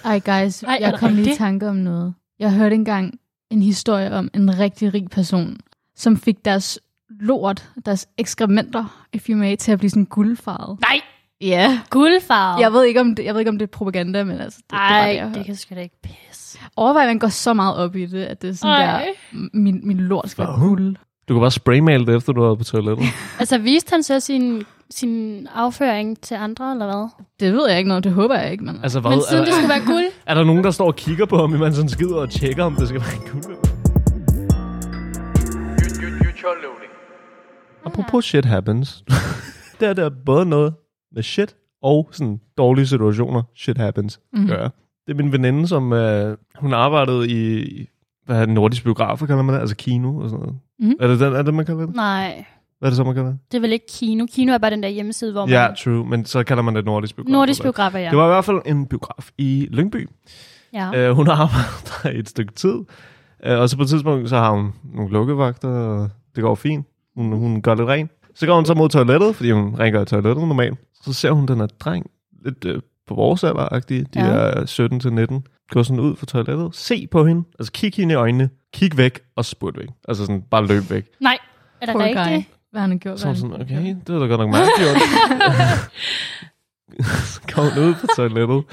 Ej, 0.05 0.19
guys, 0.43 0.63
Ej, 0.63 0.79
jeg 0.81 0.95
kom 0.99 1.15
lige 1.15 1.33
i 1.33 1.37
tanke 1.37 1.69
om 1.69 1.77
noget. 1.77 2.15
Jeg 2.39 2.53
hørte 2.53 2.75
engang 2.75 3.19
en 3.51 3.63
historie 3.63 4.13
om 4.13 4.31
en 4.35 4.59
rigtig 4.59 4.95
rig 4.95 5.11
person, 5.11 5.57
som 5.97 6.17
fik 6.17 6.45
deres 6.45 6.79
lort, 7.21 7.69
deres 7.87 8.07
ekskrementer, 8.19 9.07
if 9.13 9.29
you 9.29 9.37
may, 9.37 9.57
til 9.57 9.73
at 9.73 9.79
blive 9.79 9.91
sådan 9.91 10.05
guldfarvet. 10.05 10.81
Nej, 10.81 11.01
Ja. 11.41 11.81
guldfarve. 11.91 12.61
Jeg 12.61 12.73
ved 12.73 12.85
ikke, 12.85 13.01
om 13.01 13.15
det, 13.15 13.25
jeg 13.25 13.35
ved 13.35 13.41
ikke, 13.41 13.49
om 13.51 13.59
det 13.59 13.67
er 13.67 13.71
propaganda, 13.71 14.25
men 14.25 14.41
altså, 14.41 14.59
det, 14.59 14.71
det 14.71 14.79
var 14.79 15.07
det, 15.07 15.19
Ej, 15.19 15.29
det 15.35 15.45
kan 15.47 15.57
sgu 15.57 15.75
da 15.75 15.81
ikke 15.81 16.01
pisse. 16.03 16.59
Overvej, 16.77 17.03
at 17.03 17.09
man 17.09 17.19
går 17.19 17.29
så 17.29 17.55
meget 17.55 17.77
op 17.77 17.97
i 17.97 18.07
det, 18.07 18.25
at 18.25 18.43
det 18.43 18.51
er 18.51 18.55
sådan 18.55 18.89
Ej. 18.89 19.05
der, 19.33 19.49
min, 19.53 19.81
min 19.83 19.97
lort 19.97 20.31
skal 20.31 20.45
være 20.47 20.59
guld. 20.61 20.97
Du 21.33 21.37
kan 21.37 21.41
bare 21.41 21.51
spraymale 21.51 22.07
det, 22.07 22.17
efter 22.17 22.33
du 22.33 22.43
har 22.43 22.55
på 22.55 22.65
toilettet. 22.65 23.07
Altså, 23.41 23.59
viste 23.59 23.91
han 23.91 24.03
så 24.03 24.21
sin, 24.21 24.63
sin 24.91 25.47
afføring 25.55 26.21
til 26.21 26.35
andre, 26.35 26.73
eller 26.73 26.87
hvad? 26.87 27.09
Det 27.41 27.53
ved 27.53 27.69
jeg 27.69 27.79
ikke 27.79 27.89
noget, 27.89 28.05
det 28.05 28.13
håber 28.13 28.39
jeg 28.39 28.53
ikke, 28.53 28.65
men... 28.65 28.81
Altså, 28.83 29.01
hvad? 29.01 29.11
Men 29.11 29.19
er, 29.19 29.23
siden 29.31 29.45
det 29.45 29.47
der, 29.47 29.53
skulle 29.53 29.69
være 29.69 29.87
guld. 29.87 30.05
er 30.27 30.35
der 30.35 30.45
nogen, 30.45 30.65
der 30.65 30.71
står 30.71 30.87
og 30.87 30.97
kigger 30.97 31.27
på 31.27 31.37
ham, 31.37 31.55
imens 31.55 31.79
han 31.79 31.89
skider 31.89 32.17
og 32.17 32.31
tjekker, 32.31 32.65
om 32.65 32.75
det 32.75 32.89
skal 32.89 33.01
være 33.01 33.33
guld? 33.33 33.57
Apropos 37.85 38.25
shit 38.25 38.45
happens. 38.45 39.05
det 39.81 39.89
er 39.89 39.93
der 39.93 40.11
både 40.27 40.47
noget 40.47 40.75
med 41.15 41.23
shit 41.23 41.57
og 41.83 42.09
sådan 42.13 42.41
dårlige 42.59 42.87
situationer. 42.87 43.43
Shit 43.57 43.79
happens. 43.79 44.21
Mm. 44.33 44.47
Gør. 44.47 44.69
Det 45.07 45.13
er 45.13 45.15
min 45.15 45.33
veninde, 45.33 45.69
som 45.69 45.93
øh, 45.93 46.37
hun 46.59 46.73
arbejdede 46.73 47.29
i, 47.29 47.65
hvad 48.27 48.41
er 48.41 48.47
det, 48.47 48.55
nordiske 48.55 48.85
biografer, 48.85 49.27
kalder 49.27 49.43
man 49.43 49.55
det? 49.55 49.61
Altså 49.61 49.77
kino 49.77 50.17
og 50.17 50.31
sådan 50.31 50.41
noget. 50.45 50.59
Mhm. 50.83 50.95
Er 51.01 51.07
det 51.07 51.21
den, 51.21 51.33
er 51.35 51.43
det, 51.43 51.55
man 51.55 51.67
kalder 51.67 51.87
det? 51.87 51.95
Nej, 51.95 52.45
Hvad 52.79 52.89
er 52.89 52.91
det 52.91 52.97
så, 52.97 53.05
man 53.05 53.15
kalder 53.15 53.31
det? 53.31 53.39
det 53.53 53.57
er 53.57 53.61
vel 53.61 53.73
ikke 53.73 53.87
Kino. 53.89 54.27
Kino 54.33 54.53
er 54.53 54.59
bare 54.59 54.71
den 54.71 54.83
der 54.83 54.89
hjemmeside, 54.89 55.33
hvor 55.33 55.47
man... 55.47 55.51
Ja, 55.55 55.69
true. 55.85 56.07
Men 56.09 56.25
så 56.25 56.45
kalder 56.45 56.63
man 56.63 56.77
det 56.77 56.85
nordisk 56.85 57.17
biograf. 57.17 57.33
Nordisk 57.33 57.63
biografer, 57.63 57.99
ja. 57.99 58.11
Det 58.11 58.19
var 58.19 58.25
i 58.25 58.29
hvert 58.29 58.45
fald 58.45 58.61
en 58.67 58.87
biograf 58.87 59.31
i 59.39 59.69
Lyngby. 59.71 60.09
ja. 60.73 60.95
Øh, 61.09 61.15
hun 61.17 61.27
har 61.27 61.35
arbejdet 61.35 61.93
der 62.03 62.11
et 62.21 62.29
stykke 62.29 62.53
tid. 62.53 62.75
Øh, 63.47 63.59
og 63.59 63.69
så 63.69 63.77
på 63.77 63.83
et 63.83 63.89
tidspunkt, 63.89 64.29
så 64.29 64.37
har 64.37 64.51
hun 64.53 64.73
nogle 64.95 65.13
lukkevagter, 65.13 65.69
og 65.69 66.11
det 66.35 66.43
går 66.43 66.55
fint. 66.55 66.87
Hun, 67.17 67.33
hun 67.33 67.63
gør 67.63 67.75
lidt 67.75 67.89
rent. 67.89 68.11
Så 68.35 68.47
går 68.47 68.55
hun 68.55 68.65
så 68.67 68.75
mod 68.75 68.89
toilettet, 68.89 69.37
fordi 69.37 69.51
hun 69.51 69.75
rengør 69.79 70.05
toilettet 70.05 70.49
normalt. 70.49 70.79
Så 71.05 71.13
ser 71.13 71.31
hun 71.33 71.47
den 71.49 71.59
her 71.61 71.67
dreng, 71.67 72.07
lidt 72.45 72.65
øh, 72.65 72.81
på 73.09 73.15
vores 73.15 73.45
alder 73.45 73.81
de 73.89 74.07
Ja. 74.15 74.21
er 74.21 75.39
17-19, 75.45 75.67
gå 75.71 75.83
sådan 75.83 76.01
ud 76.01 76.17
fra 76.17 76.27
toilettet, 76.27 76.75
se 76.77 77.07
på 77.11 77.27
hende, 77.27 77.43
altså 77.59 77.73
kig 77.73 77.93
hende 77.97 78.13
i 78.13 78.17
øjnene, 78.17 78.51
kig 78.73 78.97
væk 78.97 79.21
og 79.37 79.45
spurt 79.45 79.79
væk. 79.79 79.89
Altså 80.09 80.27
sådan 80.27 80.43
bare 80.51 80.67
løb 80.67 80.91
væk. 80.91 81.05
Nej, 81.21 81.39
er 81.81 81.87
det 81.87 81.93
Poor 81.93 82.03
guy. 82.03 82.09
rigtigt? 82.09 82.49
Hvad 82.71 82.81
han 82.81 82.91
har 82.91 82.99
gjort. 82.99 83.21
Så 83.21 83.29
er 83.29 83.35
sådan, 83.35 83.61
okay, 83.61 83.97
det 84.07 84.15
er 84.15 84.19
da 84.19 84.27
godt 84.27 84.41
nok 84.41 84.51
meget 84.51 84.71
gjort. 84.79 84.97
så 87.33 87.41
går 87.55 87.63
hun 87.63 87.85
ud 87.89 87.95
på 87.95 88.07
toilettet, 88.17 88.65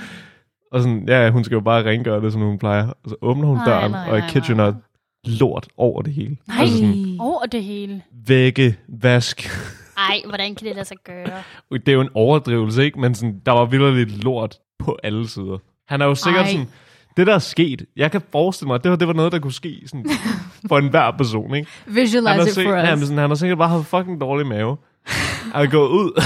og 0.72 0.82
sådan, 0.82 1.04
ja, 1.08 1.30
hun 1.30 1.44
skal 1.44 1.56
jo 1.56 1.62
bare 1.62 1.84
rengøre 1.84 2.22
det, 2.22 2.34
som 2.34 2.42
hun 2.42 2.58
plejer. 2.58 2.88
Og 2.88 3.10
så 3.10 3.16
åbner 3.22 3.48
hun 3.48 3.56
Nej, 3.58 3.66
døren, 3.66 3.92
nej, 3.92 4.10
og 4.10 4.18
I 4.18 4.22
nej, 4.22 4.42
nej. 4.50 4.56
not, 4.66 4.76
lort 5.24 5.68
over 5.78 6.02
det 6.02 6.14
hele. 6.14 6.38
Nej, 6.48 6.58
Altså 6.60 6.78
sådan, 6.78 7.18
over 7.20 7.46
det 7.46 7.64
hele. 7.64 8.02
vægge, 8.28 8.76
vask. 8.88 9.50
Ej, 9.98 10.22
hvordan 10.28 10.56
kan 10.56 10.68
det 10.68 10.76
lade 10.76 10.88
sig 10.88 10.98
gøre? 11.06 11.42
det 11.72 11.88
er 11.88 11.94
jo 11.94 12.02
en 12.02 12.10
overdrivelse, 12.14 12.84
ikke? 12.84 13.00
Men 13.00 13.16
sådan, 13.16 13.42
der 13.46 13.52
var 13.52 13.66
vildt 13.66 13.96
lidt 13.96 14.24
lort 14.24 14.58
på 14.80 14.98
alle 15.04 15.28
sider. 15.30 15.58
Han 15.88 16.02
er 16.02 16.06
jo 16.06 16.16
sikkert 16.16 16.46
Ej. 16.46 16.52
sådan, 16.52 16.68
det 17.20 17.28
der 17.28 17.34
er 17.36 17.40
sket, 17.40 17.86
jeg 17.96 18.12
kan 18.12 18.22
forestille 18.32 18.68
mig, 18.68 18.76
at 18.76 18.84
det 18.84 18.92
var, 18.92 18.98
det 18.98 19.08
var 19.08 19.14
noget, 19.14 19.32
der 19.32 19.40
kunne 19.40 19.54
ske 19.54 19.82
sådan, 19.86 20.06
for 20.68 20.78
enhver 20.78 21.12
person, 21.18 21.56
ikke? 21.56 21.70
Han 21.86 21.96
Visualize 21.96 22.36
it 22.42 22.48
for 22.48 22.54
sikkert, 22.54 22.78
jamen, 22.88 23.02
us. 23.02 23.08
sådan, 23.08 23.18
han 23.18 23.30
har 23.30 23.36
sikkert 23.36 23.58
bare 23.58 23.70
haft 23.70 23.88
fucking 23.88 24.22
dårlig 24.22 24.48
mave. 24.48 24.78
Han 25.06 25.52
har 25.66 25.66
gået 25.72 25.90
ud, 25.90 26.22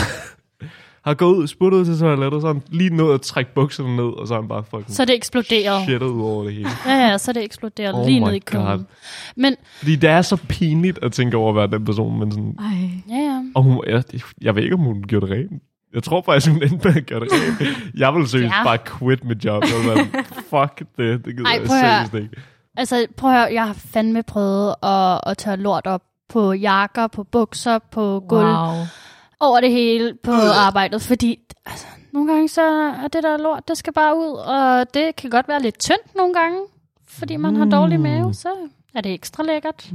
har 1.06 1.14
gået 1.14 1.36
ud, 1.38 1.48
spurgt 1.48 1.76
ud 1.76 1.86
til 1.86 2.00
toilettet, 2.00 2.42
så 2.42 2.48
har 2.48 2.54
han 2.54 2.64
lige 2.70 2.96
nået 2.96 3.14
at 3.14 3.22
trække 3.22 3.54
bukserne 3.54 3.96
ned, 3.96 4.04
og 4.20 4.28
så 4.28 4.34
har 4.34 4.42
han 4.42 4.50
bare 4.50 4.64
fucking 4.64 4.96
Så 4.96 5.06
det 5.06 5.16
eksploderet. 5.16 5.84
shittet 5.84 6.08
ud 6.08 6.22
over 6.22 6.44
det 6.44 6.54
hele. 6.54 6.70
Ja, 6.86 6.96
ja, 7.10 7.18
så 7.18 7.34
det 7.34 7.44
eksploderet 7.44 7.96
Oh 7.96 8.06
lige 8.06 8.20
my 8.20 8.26
ned 8.26 8.34
i 8.34 8.40
God. 8.46 8.62
kummen. 8.62 8.88
Men, 9.36 9.56
Fordi 9.78 9.96
det 9.96 10.10
er 10.10 10.22
så 10.22 10.38
pinligt 10.50 11.00
at 11.02 11.12
tænke 11.12 11.38
over 11.38 11.50
at 11.50 11.56
være 11.56 11.68
den 11.80 11.86
person, 11.86 12.20
men 12.20 12.32
sådan, 12.32 12.56
Ej. 12.60 12.90
ja, 13.18 13.22
ja. 13.24 13.44
Og 13.56 13.64
hun, 13.64 13.82
jeg, 13.88 14.04
jeg 14.42 14.56
ved 14.56 14.64
ikke, 14.64 14.76
om 14.76 14.82
hun 14.82 15.04
gjorde 15.08 15.28
det 15.28 15.36
rent. 15.36 15.64
Jeg 15.94 16.04
tror 16.04 16.22
faktisk, 16.22 16.52
hun 16.52 16.64
endte 16.64 16.88
med 16.88 16.96
at 16.98 17.06
gøre 17.06 17.20
det 17.20 17.28
rent. 17.32 17.78
Jeg 18.02 18.14
vil 18.16 18.28
seriøst 18.28 18.52
Ja. 18.54 18.64
bare 18.64 18.78
quit 19.00 19.24
mit 19.24 19.46
job. 19.46 19.64
Jeg 19.64 19.72
vil 19.80 19.90
være, 19.96 20.24
fuck 20.34 20.80
det, 20.98 21.26
det 21.26 21.36
gider 21.38 21.50
Ej, 21.50 21.60
jeg 21.62 21.68
seriøst 21.68 22.14
ikke. 22.14 22.42
Altså, 22.78 23.08
prøv 23.18 23.32
at 23.32 23.38
høre, 23.40 23.54
jeg 23.54 23.68
har 23.68 23.74
fandme 23.74 24.24
prøvet 24.24 24.76
at, 24.84 25.20
at 25.32 25.38
tørre 25.38 25.58
lort 25.58 25.88
op 25.88 26.02
på 26.30 26.54
jakker, 26.54 27.08
på 27.08 27.24
bukser, 27.24 27.80
på 27.92 28.24
gulv, 28.30 28.46
wow. 28.48 28.74
Over 29.40 29.62
det 29.62 29.72
hele 29.72 30.14
på 30.24 30.32
arbejdet, 30.66 31.02
fordi 31.02 31.40
altså, 31.66 31.86
nogle 32.14 32.32
gange 32.34 32.48
så 32.50 32.62
er 33.04 33.08
det 33.08 33.24
der 33.24 33.38
lort, 33.38 33.68
det 33.68 33.78
skal 33.78 33.94
bare 33.94 34.18
ud, 34.18 34.38
og 34.38 34.94
det 34.94 35.16
kan 35.16 35.30
godt 35.30 35.48
være 35.48 35.62
lidt 35.62 35.80
tyndt 35.80 36.16
nogle 36.16 36.34
gange, 36.34 36.60
fordi 37.08 37.36
man 37.36 37.56
har 37.56 37.66
dårlig 37.66 37.98
Mm. 38.00 38.04
mave, 38.04 38.34
så 38.34 38.50
er 38.96 39.02
det 39.02 39.14
ekstra 39.14 39.44
lækkert. 39.44 39.92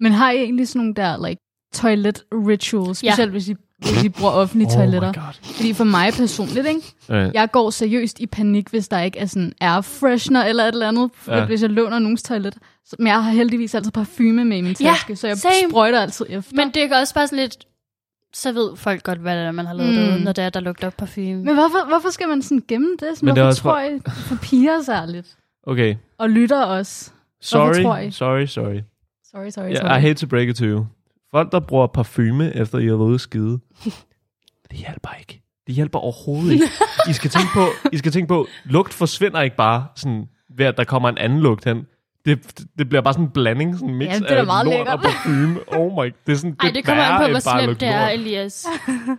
Men 0.00 0.12
har 0.12 0.30
I 0.30 0.36
egentlig 0.36 0.68
sådan 0.68 0.78
nogle 0.80 0.94
der, 0.94 1.28
like, 1.28 1.40
toilet 1.74 2.22
rituals, 2.32 3.04
Ja. 3.04 3.10
specielt 3.10 3.30
hvis 3.30 3.48
I, 3.48 3.54
hvis 3.78 4.02
I 4.04 4.08
bruger 4.08 4.32
offentlige 4.32 4.70
toiletter? 4.70 5.08
Oh 5.08 5.14
god. 5.14 5.52
Fordi 5.56 5.72
for 5.72 5.84
mig 5.84 6.12
personligt, 6.12 6.66
ikke? 6.66 6.80
Øh, 7.10 7.30
Jeg 7.34 7.50
går 7.52 7.70
seriøst 7.70 8.20
i 8.20 8.26
panik, 8.26 8.68
hvis 8.68 8.88
der 8.88 9.00
ikke 9.00 9.18
er 9.18 9.26
sådan 9.26 9.52
air 9.60 9.80
freshener 9.80 10.44
eller 10.44 10.64
et 10.64 10.72
eller 10.72 10.88
andet, 10.88 11.10
Ja. 11.28 11.38
ja. 11.38 11.46
hvis 11.46 11.62
jeg 11.62 11.70
låner 11.70 11.98
nogens 11.98 12.22
toilet. 12.22 12.56
Men 12.98 13.06
jeg 13.06 13.24
har 13.24 13.30
heldigvis 13.30 13.74
altid 13.74 13.90
parfume 13.92 14.44
med 14.44 14.56
i 14.58 14.60
min 14.60 14.76
Ja, 14.80 14.90
taske, 14.90 15.16
så 15.16 15.26
jeg 15.26 15.36
same. 15.38 15.52
sprøjter 15.70 16.00
altid 16.00 16.26
efter. 16.28 16.52
Men 16.56 16.70
det 16.70 16.82
er 16.92 17.00
også 17.00 17.14
bare 17.14 17.26
sådan 17.26 17.38
lidt, 17.38 17.56
så 18.34 18.52
ved 18.52 18.76
folk 18.76 19.02
godt, 19.02 19.18
hvad 19.18 19.36
det 19.38 19.44
er, 19.46 19.50
man 19.50 19.66
har 19.66 19.74
lavet 19.74 19.90
Mm. 19.94 19.96
derude, 20.04 20.24
når 20.24 20.32
det 20.32 20.44
er, 20.44 20.50
der 20.50 20.60
lugter 20.60 20.90
parfume. 20.90 21.34
Men 21.34 21.54
hvorfor, 21.54 21.88
hvorfor 21.88 22.10
skal 22.10 22.28
man 22.28 22.42
sådan 22.42 22.62
gemme 22.68 22.90
det? 22.92 22.98
Sådan, 23.00 23.26
Men 23.26 23.34
det 23.36 23.40
er 23.40 23.44
hvorfor 23.44 23.48
også 23.48 23.62
tror 23.62 23.72
bare- 23.72 23.96
I 23.96 24.00
for 24.28 24.36
piger 24.42 24.82
særligt? 24.82 25.36
okay, 25.66 25.94
Og 26.18 26.30
lytter 26.30 26.62
også. 26.62 27.10
tror 27.44 27.72
sorry, 27.72 28.06
I? 28.08 28.10
sorry, 28.10 28.46
sorry. 28.46 28.80
Sorry, 29.30 29.50
sorry, 29.50 29.64
Yeah, 29.68 29.76
sorry. 29.76 29.98
I 29.98 30.00
hate 30.00 30.14
to 30.14 30.26
break 30.26 30.48
it 30.48 30.56
to 30.56 30.64
you. 30.64 30.86
Folk, 31.30 31.52
der 31.52 31.60
bruger 31.60 31.86
parfume, 31.86 32.56
efter 32.56 32.78
I 32.78 32.86
har 32.86 32.96
været 32.96 33.08
ude 33.08 33.18
skide, 33.18 33.58
det 34.70 34.78
hjælper 34.78 35.08
ikke. 35.18 35.42
Det 35.66 35.74
hjælper 35.74 35.98
overhovedet 35.98 36.52
ikke. 36.52 36.64
I 37.08 37.12
skal 37.12 37.30
tænke 37.30 37.48
på, 37.54 37.66
I 37.92 37.98
skal 37.98 38.12
tænke 38.12 38.28
på, 38.28 38.46
lugt 38.64 38.94
forsvinder 38.94 39.40
ikke 39.40 39.56
bare 39.56 39.86
sådan, 39.96 40.28
ved 40.56 40.66
at 40.66 40.76
der 40.76 40.84
kommer 40.84 41.08
en 41.08 41.18
anden 41.18 41.40
lugt 41.40 41.64
hen. 41.64 41.86
Det, 42.24 42.60
det 42.78 42.88
bliver 42.88 43.02
bare 43.02 43.14
sådan 43.14 43.24
en 43.26 43.30
blanding, 43.30 43.74
sådan 43.74 43.88
en 43.88 43.94
mix 43.96 44.08
Ja, 44.08 44.18
det 44.18 44.30
er 44.30 44.36
af 44.36 44.46
meget 44.46 44.64
lort 44.66 44.74
lækkert. 44.74 44.94
og 44.94 45.00
parfume. 45.02 45.58
Oh 45.66 45.92
my, 46.04 46.12
det 46.26 46.32
er 46.32 46.36
sådan, 46.36 46.56
Ej, 46.60 46.66
det, 46.66 46.74
det 46.74 46.84
kommer 46.84 47.04
an 47.04 47.20
på, 47.24 47.30
hvor 47.30 47.60
slemt 47.60 47.80
det 47.80 47.88
er. 47.88 48.08
Elias. 48.08 48.66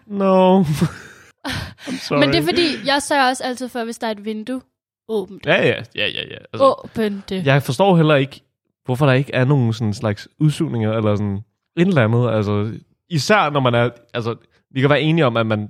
No. 0.08 0.62
I'm 0.64 2.00
sorry. 2.08 2.20
Men 2.20 2.30
det 2.30 2.36
er 2.38 2.44
fordi, 2.44 2.68
jeg 2.86 3.02
sørger 3.02 3.30
også 3.30 3.44
altid 3.44 3.70
for, 3.70 3.84
hvis 3.84 3.98
der 3.98 4.08
er 4.08 4.12
et 4.12 4.26
vindue 4.26 4.62
åbent. 5.10 5.46
Ja, 5.46 5.68
ja, 5.68 5.84
ja, 5.96 6.08
ja. 6.08 6.22
ja. 6.30 6.38
Altså, 6.54 6.76
Åbent 6.84 7.30
det. 7.30 7.46
Jeg 7.46 7.64
forstår 7.64 7.96
heller 7.98 8.16
ikke, 8.16 8.42
hvorfor 8.86 9.06
der 9.06 9.14
ikke 9.14 9.34
er 9.34 9.46
nogen 9.46 9.74
sådan 9.74 9.94
slags 9.94 10.28
udsugninger, 10.40 10.94
eller 10.94 11.16
sådan 11.16 11.40
et 11.82 11.88
eller 11.88 12.04
andet. 12.04 12.30
Altså, 12.30 12.72
især 13.10 13.50
når 13.50 13.60
man 13.60 13.74
er... 13.74 13.90
Altså, 14.14 14.36
vi 14.72 14.82
kan 14.82 14.90
være 14.90 15.02
enige 15.02 15.26
om, 15.26 15.38
at 15.38 15.46
man 15.46 15.70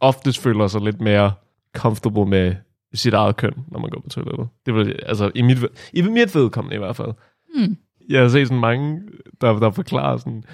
oftest 0.00 0.42
føler 0.42 0.66
sig 0.66 0.80
lidt 0.80 1.00
mere 1.00 1.32
comfortable 1.76 2.26
med 2.26 2.54
sit 2.94 3.14
eget 3.14 3.36
køn, 3.36 3.52
når 3.68 3.80
man 3.80 3.90
går 3.90 4.00
på 4.00 4.08
toilettet. 4.08 4.48
Det 4.66 4.74
vil, 4.74 4.98
altså, 5.06 5.30
i 5.34 5.42
mit, 5.42 5.58
i 5.92 6.02
mit 6.02 6.34
vedkommende 6.34 6.76
i 6.76 6.78
hvert 6.78 6.96
fald. 6.96 7.12
Hmm. 7.54 7.76
Jeg 8.08 8.22
har 8.22 8.28
set 8.28 8.46
sådan 8.46 8.60
mange, 8.60 9.00
der, 9.40 9.58
der 9.58 9.70
forklarer 9.70 10.16
sådan, 10.16 10.44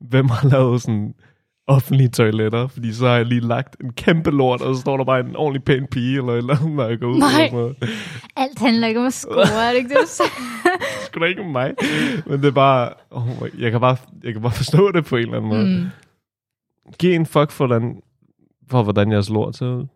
hvem 0.00 0.28
har 0.28 0.48
lavet 0.48 0.82
sådan 0.82 1.14
offentlige 1.66 2.08
toiletter, 2.08 2.66
fordi 2.66 2.92
så 2.92 3.06
har 3.06 3.16
jeg 3.16 3.26
lige 3.26 3.40
lagt 3.40 3.76
en 3.80 3.92
kæmpe 3.92 4.30
lort, 4.30 4.60
og 4.60 4.74
så 4.74 4.80
står 4.80 4.96
der 4.96 5.04
bare 5.04 5.20
en 5.20 5.36
ordentlig 5.36 5.64
pæn 5.64 5.86
pige, 5.86 6.16
eller 6.16 6.32
eller 6.32 6.56
andet, 6.56 6.76
når 6.76 6.88
jeg 6.88 6.98
går 6.98 7.06
ud. 7.06 7.18
Nej. 7.18 7.50
Alt 8.36 8.58
handler 8.58 8.88
ikke 8.88 9.00
om 9.00 9.06
at 9.06 9.12
score, 9.12 9.64
er 9.64 9.70
det 9.70 9.78
ikke 9.78 9.88
det? 9.88 10.08
Sgu 11.14 11.20
da 11.20 11.26
ikke 11.28 11.40
om 11.40 11.50
mig. 11.50 11.74
Men 12.26 12.38
det 12.42 12.48
er 12.48 12.52
bare, 12.52 12.92
oh 13.10 13.26
my, 13.26 13.60
jeg, 13.60 13.70
kan 13.70 13.80
bare, 13.80 13.96
jeg 14.24 14.32
kan 14.32 14.42
bare 14.42 14.52
forstå 14.52 14.92
det 14.92 15.04
på 15.04 15.16
en 15.16 15.22
eller 15.22 15.36
anden 15.36 15.48
måde. 15.50 15.66
Mm. 15.78 15.86
Giv 16.98 17.14
en 17.14 17.26
fuck 17.26 17.50
for, 17.50 17.66
hvordan, 17.66 18.02
for 18.70 18.82
hvordan 18.82 19.12
jeres 19.12 19.30
lort 19.30 19.56
ser 19.56 19.66
ud. 19.66 19.86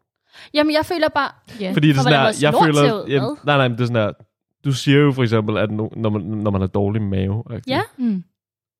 Jamen, 0.54 0.72
jeg 0.72 0.86
føler 0.86 1.08
bare... 1.08 1.30
Ja. 1.60 1.72
Fordi 1.72 1.88
det 1.88 1.96
er 1.96 2.02
sådan 2.02 2.12
der, 2.12 2.38
jeg 2.42 2.54
føler, 2.64 3.04
jamen, 3.08 3.36
nej, 3.44 3.56
nej, 3.56 3.68
men 3.68 3.78
det 3.78 3.82
er 3.82 3.86
sådan 3.86 4.02
der, 4.02 4.12
du 4.64 4.72
siger 4.72 4.98
jo 4.98 5.12
for 5.12 5.22
eksempel, 5.22 5.58
at 5.58 5.70
no, 5.70 5.88
når, 5.96 6.10
man, 6.10 6.22
når 6.22 6.50
man 6.50 6.60
har 6.60 6.68
dårlig 6.68 7.02
mave, 7.02 7.44
Ja. 7.66 7.82
Mm. 7.98 8.24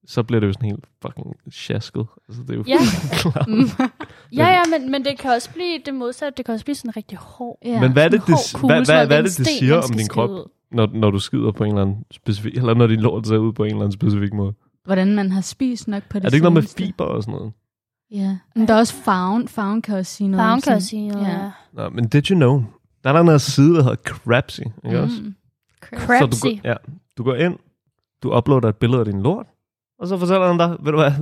Så 0.09 0.23
bliver 0.23 0.41
det 0.41 0.47
jo 0.47 0.53
sådan 0.53 0.69
helt 0.71 0.85
fucking 1.03 1.37
sjasket. 1.51 2.07
Altså, 2.29 2.43
det 2.43 2.51
er 2.51 2.55
jo 2.55 2.65
Ja. 2.67 2.79
klart. 3.23 3.49
Mm. 3.49 3.69
Ja, 4.37 4.47
ja, 4.47 4.63
men, 4.79 4.91
men 4.91 5.05
det 5.05 5.19
kan 5.19 5.31
også 5.31 5.51
blive 5.51 5.79
det 5.87 5.95
modsatte. 5.95 6.37
Det 6.37 6.45
kan 6.45 6.53
også 6.55 6.65
blive 6.65 6.75
sådan 6.75 6.97
rigtig 6.97 7.19
hård. 7.19 7.59
Ja. 7.65 7.81
Men 7.81 7.93
hvad 7.93 8.05
er 8.05 8.09
det, 8.09 8.21
det, 8.27 8.35
hård 8.35 8.61
kugle, 8.61 8.75
hvad, 8.75 8.87
hvad, 8.87 9.07
hvad 9.07 9.19
er 9.19 9.23
det, 9.23 9.39
det 9.39 9.47
siger 9.47 9.77
om 9.77 9.91
din 9.97 10.09
krop, 10.09 10.31
når, 10.73 10.89
når 10.95 11.11
du 11.11 11.19
skider 11.19 11.53
på 11.53 11.65
en 11.65 11.71
eller 11.71 11.83
anden 11.83 12.05
specifik, 12.11 12.55
eller 12.57 12.75
når 12.75 12.87
din 12.87 13.01
lort 13.01 13.27
ser 13.27 13.39
ud 13.39 13.53
på 13.53 13.65
en 13.65 13.71
eller 13.71 13.81
anden 13.81 13.93
specifik 13.93 14.33
måde? 14.33 14.53
Hvordan 14.85 15.15
man 15.15 15.33
har 15.33 15.41
spist 15.41 15.89
nok 15.89 16.03
på 16.11 16.19
det 16.19 16.25
Er 16.25 16.29
det 16.29 16.35
ikke 16.37 16.51
noget 16.51 16.55
med 16.55 16.63
fiber 16.63 17.05
og 17.05 17.23
sådan 17.23 17.35
noget? 17.39 17.53
Ja. 18.11 18.37
Men 18.55 18.69
der 18.69 18.75
er 18.75 18.79
også 18.79 18.95
farven. 18.95 19.49
Farven 19.49 19.83
kan 19.83 19.97
også 19.97 20.13
sige 20.15 20.29
noget. 20.29 20.45
Farven 20.45 20.61
kan 20.61 20.75
også 20.75 20.89
sige 20.89 21.09
noget, 21.09 21.27
Ja. 21.27 21.33
ja. 21.43 21.51
Nå, 21.73 21.89
men 21.89 22.09
did 22.09 22.31
you 22.31 22.35
know? 22.37 22.63
Der 23.05 23.11
er 23.11 23.15
der 23.15 23.23
noget 23.23 23.41
side, 23.41 23.75
der 23.75 23.83
hedder 23.83 23.97
Crapsy, 23.97 24.61
ikke 24.85 25.01
også? 25.01 25.23
Mm. 25.23 25.35
Crap. 25.83 26.01
Så 26.01 26.07
Crapsy. 26.07 26.45
du, 26.45 26.51
går, 26.51 26.59
ja, 26.65 26.75
du 27.19 27.23
går 27.25 27.35
ind, 27.35 27.59
du 28.23 28.37
uploader 28.37 28.69
et 28.69 28.77
billede 28.77 29.01
af 29.01 29.05
din 29.07 29.23
lort, 29.23 29.47
og 29.99 30.09
så 30.09 30.19
fortæller 30.19 30.49
den 30.49 30.59
dig, 30.59 30.77
ved 30.81 30.93
du 30.93 30.99
hvad, 30.99 31.13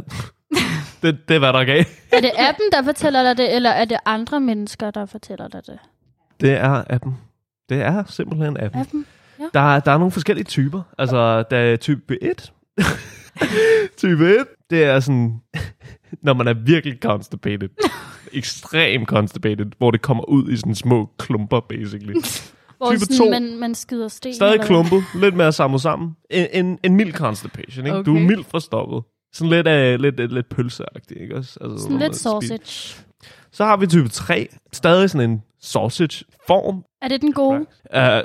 det, 1.02 1.18
det 1.28 1.34
er 1.34 1.38
hvad 1.38 1.52
der 1.52 1.58
er 1.58 1.64
galt. 1.64 1.88
Er 2.12 2.20
det 2.20 2.30
appen, 2.38 2.64
der 2.72 2.82
fortæller 2.82 3.22
dig 3.22 3.36
det, 3.38 3.54
eller 3.56 3.70
er 3.70 3.84
det 3.84 3.96
andre 4.06 4.40
mennesker, 4.40 4.90
der 4.90 5.06
fortæller 5.06 5.48
dig 5.48 5.60
det? 5.66 5.78
Det 6.40 6.52
er 6.52 6.84
appen. 6.90 7.16
Det 7.68 7.82
er 7.82 8.04
simpelthen 8.08 8.56
appen. 8.60 8.80
Appen? 8.80 9.06
Der, 9.54 9.60
er- 9.60 9.80
der 9.80 9.92
er 9.92 9.98
nogle 9.98 10.12
forskellige 10.12 10.44
typer. 10.44 10.82
Altså, 10.98 11.42
der 11.50 11.56
er 11.56 11.76
type 11.76 12.22
1. 12.22 12.52
type 13.96 14.36
1, 14.40 14.44
det 14.70 14.84
er 14.84 15.00
sådan, 15.00 15.40
når 16.22 16.34
man 16.34 16.48
er 16.48 16.54
virkelig 16.54 16.98
constipated. 17.02 17.68
Ekstrem 18.32 19.04
constipated, 19.06 19.66
hvor 19.78 19.90
det 19.90 20.02
kommer 20.02 20.24
ud 20.28 20.50
i 20.50 20.56
sådan 20.56 20.74
små 20.74 21.10
klumper, 21.18 21.60
basically. 21.60 22.14
Hvor 22.76 22.90
Type 22.90 23.00
sådan, 23.00 23.16
to. 23.16 23.30
man, 23.30 23.56
man 23.58 23.74
skider 23.74 24.08
sten. 24.08 24.34
Stadig 24.34 24.52
eller 24.52 24.66
klumpet, 24.66 25.04
lidt 25.14 25.34
mere 25.36 25.52
samlet 25.52 25.80
sammen. 25.80 26.16
En, 26.30 26.46
en, 26.52 26.78
en 26.82 26.96
mild 26.96 27.12
constipation, 27.12 27.86
ikke? 27.86 27.98
Okay. 27.98 28.10
Du 28.10 28.16
er 28.16 28.20
mildt 28.20 28.46
forstoppet. 28.46 29.02
Sådan 29.32 29.50
lidt, 29.50 29.66
uh, 29.66 30.00
lidt, 30.02 30.16
lidt, 30.16 30.32
lidt 30.32 30.48
pølseagtigt, 30.48 31.20
ikke 31.20 31.36
også? 31.36 31.58
Altså, 31.60 31.78
Sådan 31.82 31.98
lidt 31.98 32.16
sausage. 32.16 32.96
Så 33.52 33.64
har 33.64 33.76
vi 33.76 33.86
type 33.86 34.08
3, 34.08 34.48
stadig 34.72 35.10
sådan 35.10 35.30
en 35.30 35.42
sausage-form, 35.60 36.84
Er 37.02 37.08
det 37.08 37.20
den 37.20 37.32
gode? 37.32 37.58
uh, 37.60 37.64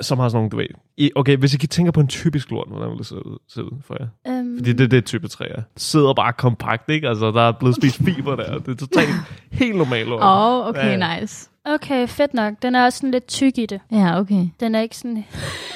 som 0.00 0.18
har 0.18 0.28
sådan 0.28 0.36
nogle, 0.38 0.50
du 0.50 0.56
ved... 0.56 0.66
I, 0.96 1.10
okay, 1.14 1.36
hvis 1.36 1.54
I 1.54 1.66
tænker 1.66 1.92
på 1.92 2.00
en 2.00 2.08
typisk 2.08 2.50
lort, 2.50 2.68
hvordan 2.68 2.90
vil 2.90 2.98
det 2.98 3.06
se 3.06 3.14
ud, 3.14 3.38
se 3.48 3.64
ud 3.64 3.70
for 3.84 3.96
jer? 4.00 4.38
Um, 4.40 4.58
Fordi 4.58 4.72
det 4.72 4.84
er 4.84 4.88
det, 4.88 5.04
type 5.04 5.28
3 5.28 5.48
er. 5.48 5.54
Det 5.74 5.82
sidder 5.82 6.14
bare 6.14 6.32
kompakt, 6.32 6.90
ikke? 6.90 7.08
Altså, 7.08 7.30
der 7.30 7.42
er 7.42 7.52
blevet 7.52 7.76
spist 7.76 7.96
fiber 8.04 8.36
der. 8.36 8.58
Det 8.58 8.68
er 8.68 8.74
totalt 8.74 9.08
helt 9.60 9.76
normalt 9.76 10.08
lort. 10.08 10.22
Åh, 10.22 10.28
oh, 10.60 10.66
okay, 10.68 10.98
Ja. 10.98 11.20
nice. 11.20 11.48
Okay, 11.64 12.08
fedt 12.08 12.34
nok. 12.34 12.54
Den 12.62 12.74
er 12.74 12.84
også 12.84 12.98
sådan 12.98 13.10
lidt 13.10 13.26
tyk 13.28 13.58
i 13.58 13.66
det. 13.66 13.80
Ja, 13.92 14.18
okay. 14.20 14.46
Den 14.60 14.74
er 14.74 14.80
ikke 14.80 14.96
sådan... 14.96 15.16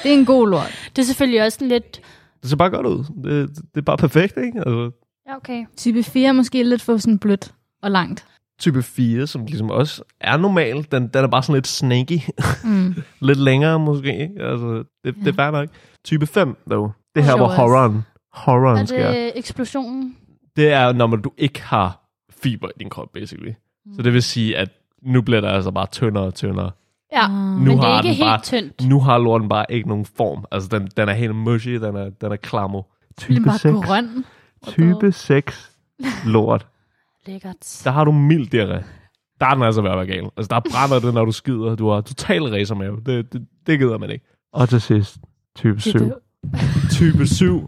Det 0.03 0.13
er 0.13 0.17
en 0.17 0.25
god 0.25 0.49
lort. 0.49 0.89
Det 0.95 1.01
er 1.01 1.05
selvfølgelig 1.05 1.43
også 1.43 1.55
sådan 1.55 1.67
lidt... 1.67 2.01
Det 2.41 2.49
ser 2.49 2.57
bare 2.57 2.69
godt 2.69 2.85
ud. 2.85 2.97
Det, 3.23 3.49
det 3.49 3.77
er 3.77 3.81
bare 3.81 3.97
perfekt, 3.97 4.37
ikke? 4.37 4.57
Altså, 4.59 4.91
Ja, 5.29 5.35
okay. 5.35 5.65
Type 5.77 6.03
4 6.03 6.27
er 6.27 6.31
måske 6.31 6.63
lidt 6.63 6.81
for 6.81 6.97
sådan 6.97 7.19
blødt 7.19 7.53
og 7.83 7.91
langt. 7.91 8.25
Type 8.59 8.83
4, 8.83 9.27
som 9.27 9.45
ligesom 9.45 9.69
også 9.71 10.03
er 10.21 10.37
normal, 10.37 10.87
den, 10.91 11.07
den 11.07 11.23
er 11.23 11.27
bare 11.27 11.43
sådan 11.43 11.53
lidt 11.55 11.67
snaky. 11.67 12.19
Mm. 12.63 12.95
lidt 13.27 13.39
længere 13.39 13.79
måske. 13.79 14.11
Altså, 14.39 14.67
det, 14.77 14.85
ja. 15.05 15.11
det 15.11 15.27
er 15.27 15.33
fair 15.33 15.51
nok. 15.51 15.69
Type 16.05 16.25
5, 16.27 16.57
dog. 16.69 16.91
Det 17.15 17.23
her, 17.23 17.35
hvor 17.37 17.47
horroren, 17.47 18.01
horroren 18.33 18.77
Er 18.81 18.85
sker. 18.85 19.11
det 19.11 19.31
eksplosionen? 19.35 20.15
Det 20.55 20.71
er, 20.71 20.93
når 20.93 21.07
man, 21.07 21.21
du 21.21 21.31
ikke 21.37 21.61
har 21.63 22.09
fiber 22.41 22.67
i 22.67 22.71
din 22.79 22.89
krop, 22.89 23.07
basically. 23.13 23.51
Så 23.95 24.01
det 24.01 24.13
vil 24.13 24.23
sige, 24.23 24.57
at 24.57 24.69
nu 25.01 25.21
bliver 25.21 25.41
der 25.41 25.49
altså 25.49 25.71
bare 25.71 25.85
tyndere 25.91 26.23
og 26.23 26.33
tyndere. 26.35 26.71
Ja, 27.13 27.23
Ah. 27.25 27.31
Nu 27.31 27.57
men 27.57 27.67
det 27.67 27.73
er 27.73 27.81
har 27.87 27.97
ikke 27.97 28.07
den 28.07 28.15
helt 28.15 28.25
bare- 28.27 28.41
tyndt. 28.41 28.87
Nu 28.87 28.99
har 28.99 29.17
lorten 29.17 29.49
bare 29.49 29.65
ikke 29.69 29.87
nogen 29.89 30.05
form. 30.05 30.45
Altså, 30.51 30.69
den, 30.71 30.89
den 30.97 31.09
er 31.09 31.13
helt 31.13 31.35
mushy, 31.35 31.69
den 31.69 31.95
er, 31.95 32.09
den 32.09 32.31
er 32.31 32.35
klammer. 32.35 32.81
Bliver 33.25 33.41
bare 33.45 33.81
grøn. 33.85 34.25
Type 34.67 35.11
6 35.11 35.71
lort. 36.25 36.67
Lækkert. 37.27 37.81
Der 37.83 37.91
har 37.91 38.03
du 38.03 38.11
mild 38.11 38.47
diarré. 38.53 38.83
Der 39.39 39.45
er 39.45 39.53
den 39.53 39.63
altså 39.63 39.81
ved 39.81 39.89
at 39.91 39.97
være 39.97 40.05
gal. 40.07 40.23
Altså, 40.37 40.47
der 40.49 40.59
brænder 40.71 40.99
det, 40.99 41.13
når 41.13 41.25
du 41.25 41.31
skider. 41.31 41.75
Du 41.75 41.89
har 41.89 42.01
total 42.01 42.43
racermave. 42.43 42.97
Det, 43.05 43.33
det, 43.33 43.47
det 43.67 43.79
gider 43.79 43.97
man 43.97 44.09
ikke. 44.09 44.25
Og 44.53 44.69
til 44.69 44.81
sidst, 44.81 45.17
type 45.55 45.81
7. 45.81 45.99
Det- 45.99 46.13
Type 46.91 47.27
7. 47.27 47.67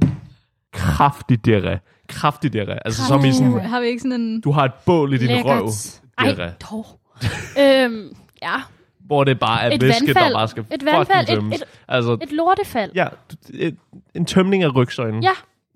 Kraftig 0.74 1.48
diarré. 1.48 2.04
Kraftig 2.10 2.56
diarré. 2.56 2.78
Altså, 2.86 3.06
som 3.08 3.26
i 3.26 3.34
sådan... 3.34 3.60
Har 3.60 3.82
vi 3.82 3.88
ikke 3.88 4.00
sådan 4.02 4.22
en... 4.22 4.42
Du 4.42 4.52
har 4.52 4.66
et 4.66 4.74
bål 4.86 5.14
i 5.14 5.18
din 5.18 5.28
Lækkert. 5.28 5.46
røv. 5.46 5.70
Ej, 6.18 6.32
diarré. 6.32 6.52
dog. 6.72 6.86
øhm, 7.64 8.16
ja, 8.42 8.56
Hvor 9.00 9.24
det 9.24 9.40
bare 9.40 9.64
er 9.64 9.72
Et 9.76 9.82
væske, 9.82 10.08
vandfald. 10.08 10.26
der 10.34 10.38
bare 10.40 10.48
skal 10.48 10.66
Et 10.72 10.86
vandfald. 10.86 11.06
fucking 11.06 11.22
Et- 11.22 11.36
tømmes. 11.42 11.62
et- 11.62 11.68
altså, 11.88 12.18
et 12.22 12.32
lortefald. 12.32 12.92
ja, 12.96 13.08
et, 13.54 13.78
en 14.16 14.26
tømning 14.26 14.64
af 14.64 14.76
rygsøjlen. 14.76 15.24
Ja, 15.24 15.30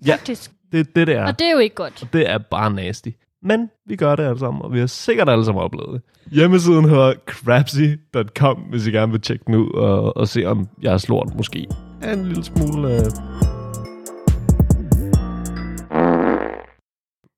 Ja. 0.06 0.12
faktisk. 0.12 0.50
Det 0.72 0.80
er 0.80 0.84
det, 0.84 1.06
det 1.06 1.16
er. 1.16 1.26
Og 1.26 1.38
det 1.38 1.46
er 1.46 1.52
jo 1.52 1.58
ikke 1.58 1.74
godt. 1.76 2.02
Og 2.02 2.12
det 2.12 2.30
er 2.30 2.38
bare 2.38 2.70
nasty. 2.70 3.08
Men 3.46 3.70
vi 3.86 3.96
gør 3.96 4.16
det 4.16 4.22
alle 4.22 4.38
sammen, 4.38 4.62
og 4.62 4.72
vi 4.72 4.78
har 4.78 4.86
sikkert 4.86 5.28
alle 5.28 5.44
sammen 5.44 5.62
oplevet 5.62 5.88
det. 5.92 6.32
Hjemmesiden 6.32 6.84
hedder 6.88 7.14
crapsy.com, 7.26 8.56
hvis 8.56 8.86
I 8.86 8.90
gerne 8.90 9.12
vil 9.12 9.20
tjekke 9.20 9.44
den 9.46 9.54
ud 9.54 9.70
og, 9.70 10.16
og 10.16 10.28
se, 10.28 10.44
om 10.44 10.68
jeres 10.84 11.08
lort 11.08 11.34
måske 11.36 11.66
er 12.02 12.12
en 12.12 12.26
lille 12.26 12.44
smule... 12.44 12.88
Uh... 12.88 13.04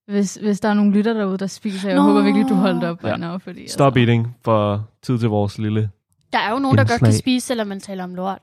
Hvis, 0.09 0.35
hvis 0.35 0.61
der 0.61 0.69
er 0.69 0.75
nogle 0.75 0.92
lytter 0.92 1.12
derude, 1.12 1.38
der 1.38 1.47
spiser, 1.47 1.88
jeg 1.88 1.97
Nå. 1.97 2.03
håber 2.03 2.23
virkelig, 2.23 2.49
du 2.49 2.55
holdt 2.55 2.85
op 2.85 3.05
Ja. 3.05 3.16
now, 3.16 3.38
fordi... 3.38 3.69
Stop 3.69 3.97
eating 3.97 4.37
for 4.45 4.88
tid 5.03 5.19
til 5.19 5.29
vores 5.29 5.59
lille... 5.59 5.90
Der 6.33 6.38
er 6.38 6.53
jo 6.53 6.59
nogen, 6.59 6.79
der 6.79 6.85
godt 6.85 7.01
kan 7.01 7.12
spise, 7.12 7.47
selvom 7.47 7.66
man 7.66 7.81
taler 7.81 8.05
om 8.05 8.14
lort. 8.14 8.38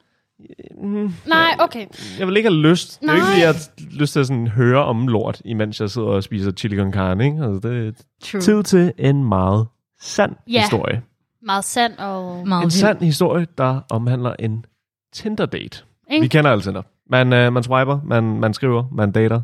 Mm, 0.83 1.13
Nej, 1.27 1.55
okay. 1.59 1.85
jeg 2.19 2.27
vil 2.27 2.37
ikke 2.37 2.49
have 2.49 2.59
lyst. 2.61 3.01
Det 3.01 3.09
er 3.09 3.13
ikke, 3.13 3.23
Nej. 3.23 3.29
fordi 3.31 3.41
jeg 3.41 3.47
har 3.47 3.99
lyst 3.99 4.13
til 4.13 4.19
at 4.19 4.27
sådan 4.27 4.47
høre 4.47 4.83
om 4.85 5.07
lort, 5.07 5.41
imens 5.45 5.81
jeg 5.81 5.89
sidder 5.89 6.07
og 6.07 6.23
spiser 6.23 6.51
chili 6.51 6.77
con 6.77 6.93
carne. 6.93 7.25
Ikke? 7.25 7.43
Altså, 7.43 7.69
det 7.69 7.87
er 7.87 7.91
True. 8.23 8.41
tid 8.41 8.63
til 8.63 8.93
en 8.97 9.23
meget 9.23 9.67
sand 10.01 10.35
Ja. 10.47 10.61
historie. 10.61 11.01
Meget 11.45 11.63
sand 11.65 11.93
og... 11.97 12.47
Meget 12.47 12.59
En 12.61 12.63
vildt. 12.63 12.73
sand 12.73 13.01
historie, 13.01 13.47
der 13.57 13.79
omhandler 13.89 14.35
en 14.39 14.65
Tinder-date. 15.13 15.83
Ikke? 16.11 16.21
Vi 16.21 16.27
kender 16.27 16.51
alle 16.51 16.61
Tinder. 16.63 16.81
Man, 17.09 17.33
øh, 17.33 17.53
man 17.53 17.63
swiper, 17.63 17.99
man, 18.05 18.23
man 18.39 18.53
skriver, 18.53 18.83
man 18.91 19.11
dater, 19.11 19.41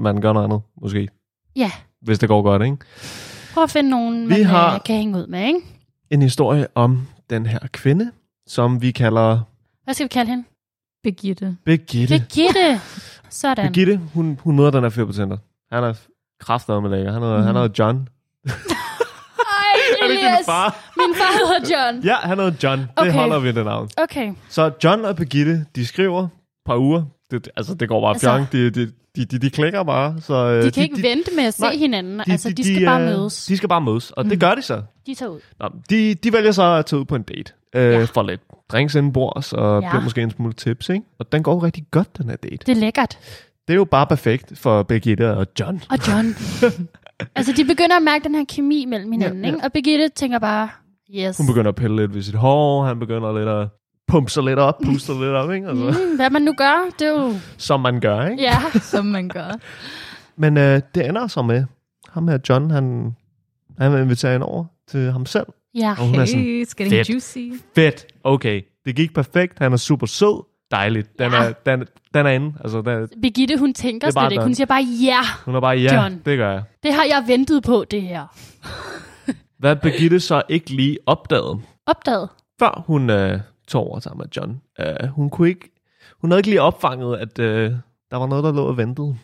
man 0.00 0.20
gør 0.20 0.32
noget 0.32 0.44
andet, 0.44 0.60
måske. 0.82 1.08
Ja, 1.56 1.70
Hvis 2.02 2.18
det 2.18 2.28
går 2.28 2.42
godt, 2.42 2.62
ikke? 2.62 2.76
prøv 3.54 3.64
at 3.64 3.70
finde 3.70 3.90
nogen, 3.90 4.22
Vi 4.22 4.34
man 4.34 4.44
har- 4.44 4.68
har... 4.70 4.78
kan 4.78 4.96
hænge 4.96 5.18
ud 5.18 5.26
med, 5.26 5.46
ikke? 5.46 5.58
En 6.10 6.22
historie 6.22 6.66
om 6.74 7.06
den 7.30 7.46
her 7.46 7.58
kvinde, 7.72 8.10
som 8.46 8.82
vi 8.82 8.90
kalder 8.90 9.40
Hvad 9.86 9.94
skal 9.94 10.04
vi 10.04 10.08
kalde 10.08 10.30
hende? 10.30 10.44
Birgitte. 11.02 11.56
Birgitte. 11.64 12.18
Birgitte. 12.18 12.80
Sådan. 13.30 13.66
Birgitte, 13.72 14.00
hun, 14.14 14.40
hun 14.42 14.56
møder 14.56 14.70
den 14.70 14.82
her 14.82 14.90
fyr 14.90 15.04
på. 15.04 15.12
Han 15.72 15.84
er 15.84 15.94
kraftet 16.40 16.82
med 16.82 16.90
lækker. 16.90 17.12
Han 17.12 17.22
hedder, 17.22 17.36
Mhm. 17.36 17.46
han 17.46 17.54
hedder 17.56 17.68
John. 17.78 18.08
Ej, 18.46 18.52
Er 20.02 20.06
det 20.06 20.10
ikke 20.14 20.26
din 20.26 20.44
far? 20.46 20.76
Min 20.96 21.14
far 21.14 21.32
hedder 21.56 21.76
John. 21.76 22.00
Ja, 22.04 22.14
han 22.14 22.38
hedder 22.38 22.52
John. 22.62 22.80
Det 22.80 22.88
Okay. 22.96 23.12
holder 23.12 23.38
vi 23.38 23.52
det 23.52 23.64
navn. 23.64 23.88
Okay. 23.96 24.32
Så 24.48 24.70
John 24.84 25.04
og 25.04 25.16
Birgitte, 25.16 25.66
de 25.76 25.86
skriver 25.86 26.22
et 26.22 26.28
par 26.66 26.76
uger. 26.76 27.04
Det, 27.30 27.48
altså, 27.56 27.74
det 27.74 27.88
går 27.88 28.00
bare 28.00 28.10
Altså- 28.10 28.26
fjong. 28.26 28.52
De, 28.52 28.70
de, 28.70 28.92
de, 29.16 29.24
de, 29.24 29.38
de 29.38 29.50
klikker 29.50 29.82
bare. 29.82 30.20
Så, 30.20 30.34
øh, 30.34 30.62
De 30.64 30.70
kan 30.70 30.82
ikke 30.82 31.02
vente 31.02 31.30
med 31.36 31.44
at 31.44 31.54
se 31.54 31.60
nej, 31.62 31.76
hinanden. 31.76 32.20
altså, 32.30 32.50
de 32.50 32.64
skal 32.64 32.84
bare 32.84 33.00
øh, 33.00 33.06
mødes. 33.06 33.46
De 33.46 33.56
skal 33.56 33.68
bare 33.68 33.80
mødes, 33.80 34.10
og 34.10 34.24
det 34.24 34.32
Mm. 34.32 34.38
gør 34.38 34.54
de 34.54 34.62
så. 34.62 34.82
De 35.06 35.14
tager 35.14 35.30
ud. 35.30 35.40
Nå, 35.60 35.68
de, 35.90 36.14
de 36.14 36.32
vælger 36.32 36.52
så 36.52 36.62
at 36.62 36.86
tage 36.86 37.00
ud 37.00 37.04
på 37.04 37.14
en 37.16 37.22
date. 37.22 37.52
Øh, 37.74 37.92
Ja. 37.92 38.04
For 38.04 38.22
lidt 38.22 38.40
drinks 38.68 38.94
indenbords, 38.94 39.52
og 39.52 39.82
Ja. 39.82 39.88
bliver 39.90 40.02
måske 40.02 40.22
en 40.22 40.30
smule 40.30 40.52
tips, 40.52 40.88
ikke? 40.88 41.02
Og 41.18 41.32
den 41.32 41.42
går 41.42 41.62
rigtig 41.62 41.84
godt, 41.90 42.18
den 42.18 42.28
her 42.28 42.36
date. 42.36 42.56
Det 42.56 42.68
er 42.68 42.74
lækkert. 42.74 43.18
Det 43.68 43.74
er 43.74 43.76
jo 43.76 43.84
bare 43.84 44.06
perfekt 44.06 44.58
for 44.58 44.82
Birgitte 44.82 45.30
og 45.36 45.46
John. 45.60 45.82
Og 45.90 45.98
John. 46.08 46.26
altså, 47.36 47.52
de 47.56 47.64
begynder 47.64 47.96
at 47.96 48.02
mærke 48.02 48.24
den 48.24 48.34
her 48.34 48.44
kemi 48.48 48.84
mellem 48.84 49.12
hinanden, 49.12 49.40
Ja, 49.44 49.48
ja. 49.48 49.54
ikke? 49.54 49.66
Og 49.66 49.72
Birgitte 49.72 50.08
tænker 50.08 50.38
bare, 50.38 50.68
yes. 51.14 51.36
Hun 51.38 51.46
begynder 51.46 51.68
at 51.68 51.74
pille 51.74 51.96
lidt 51.96 52.14
ved 52.14 52.22
sit 52.22 52.34
hår, 52.34 52.84
han 52.84 52.98
begynder 52.98 53.38
lidt 53.38 53.48
at 53.48 53.68
pumpe 54.08 54.30
sig 54.30 54.42
lidt 54.42 54.58
op, 54.58 54.78
puste 54.84 55.12
lidt 55.12 55.22
op, 55.24 55.52
ikke? 55.52 55.68
Altså, 55.68 55.84
Mm, 55.84 56.16
hvad 56.16 56.30
man 56.30 56.42
nu 56.42 56.54
gør, 56.58 56.90
det 56.98 57.06
er 57.06 57.12
jo... 57.12 57.34
Som 57.58 57.80
man 57.80 58.00
gør, 58.00 58.26
ikke? 58.26 58.42
Ja. 58.42 58.58
Som 58.92 59.06
man 59.06 59.28
gør. 59.28 59.50
Men 60.36 60.56
øh, 60.56 60.80
det 60.94 61.06
ender 61.08 61.26
så 61.26 61.42
med, 61.42 61.64
ham 62.10 62.28
her 62.28 62.38
John, 62.48 62.70
han, 62.70 63.16
han 63.78 63.92
vil 63.92 64.00
invitere 64.00 64.32
hende 64.32 64.46
over 64.46 64.64
til 64.88 65.12
ham 65.12 65.26
selv. 65.26 65.46
Ja. 65.74 65.90
Og 65.98 66.06
hun 66.06 66.14
er 66.14 66.24
sådan, 66.24 66.40
Hey, 66.40 66.64
it's 66.66 66.72
getting 66.76 66.90
fedt. 66.90 67.08
juicy. 67.10 67.38
fedt, 67.74 68.06
okay, 68.24 68.62
det 68.84 68.96
gik 68.96 69.14
perfekt, 69.14 69.58
han 69.58 69.72
er 69.72 69.76
super 69.76 70.06
sød, 70.06 70.44
dejligt, 70.70 71.18
den, 71.18 71.32
Ja. 71.32 71.44
er, 71.44 71.52
den, 71.66 71.84
den 72.14 72.26
er 72.26 72.30
inde, 72.30 72.52
altså 72.60 72.82
den, 72.82 73.08
Birgitte, 73.22 73.58
hun 73.58 73.74
tænker 73.74 74.06
er 74.06 74.10
slet 74.10 74.32
ikke. 74.32 74.44
Hun 74.44 74.54
siger 74.54 74.66
bare, 74.66 74.82
ja, 75.02 75.18
hun 75.44 75.54
er 75.54 75.60
bare, 75.60 75.76
ja, 75.78 75.94
John. 76.02 76.22
det 76.26 76.38
gør 76.38 76.52
jeg. 76.52 76.62
det 76.82 76.94
har 76.94 77.04
jeg 77.04 77.24
ventet 77.26 77.62
på, 77.62 77.84
det 77.90 78.02
her. 78.02 78.26
Hvad 79.58 79.76
Birgitte 79.76 80.20
så 80.20 80.42
ikke 80.48 80.70
lige 80.70 80.98
opdagede, 81.06 81.58
Opdaget. 81.86 82.28
før 82.58 82.84
hun 82.86 83.10
øh, 83.10 83.40
tog 83.68 83.86
over 83.90 84.00
sammen 84.00 84.18
med 84.18 84.26
John, 84.36 84.60
øh, 84.80 85.08
hun 85.08 85.30
kunne 85.30 85.48
ikke, 85.48 85.72
hun 86.20 86.30
havde 86.30 86.38
ikke 86.40 86.48
lige 86.48 86.62
opfanget, 86.62 87.16
at 87.16 87.38
øh, 87.38 87.70
der 88.10 88.16
var 88.16 88.26
noget, 88.26 88.44
der 88.44 88.52
lå 88.52 88.62
og 88.66 88.76
ventede. 88.76 89.16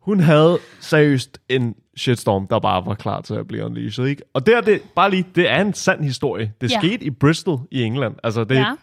Hun 0.00 0.20
havde 0.20 0.58
seriøst 0.80 1.38
en 1.48 1.74
shitstorm, 1.96 2.46
der 2.46 2.58
bare 2.58 2.86
var 2.86 2.94
klar 2.94 3.20
til 3.20 3.34
at 3.34 3.46
blive 3.48 3.64
unleashed, 3.64 4.06
ikke? 4.06 4.22
Og 4.34 4.46
det 4.46 4.54
er 4.54 4.60
det, 4.60 4.80
bare 4.96 5.10
lige, 5.10 5.26
det 5.34 5.50
er 5.50 5.60
en 5.60 5.74
sand 5.74 6.04
historie. 6.04 6.52
Det 6.60 6.72
Ja. 6.72 6.78
skete 6.78 7.04
i 7.04 7.10
Bristol 7.10 7.60
i 7.70 7.82
England. 7.82 8.14
Altså, 8.24 8.44
det 8.44 8.56
er 8.56 8.60
Ja. 8.60 8.74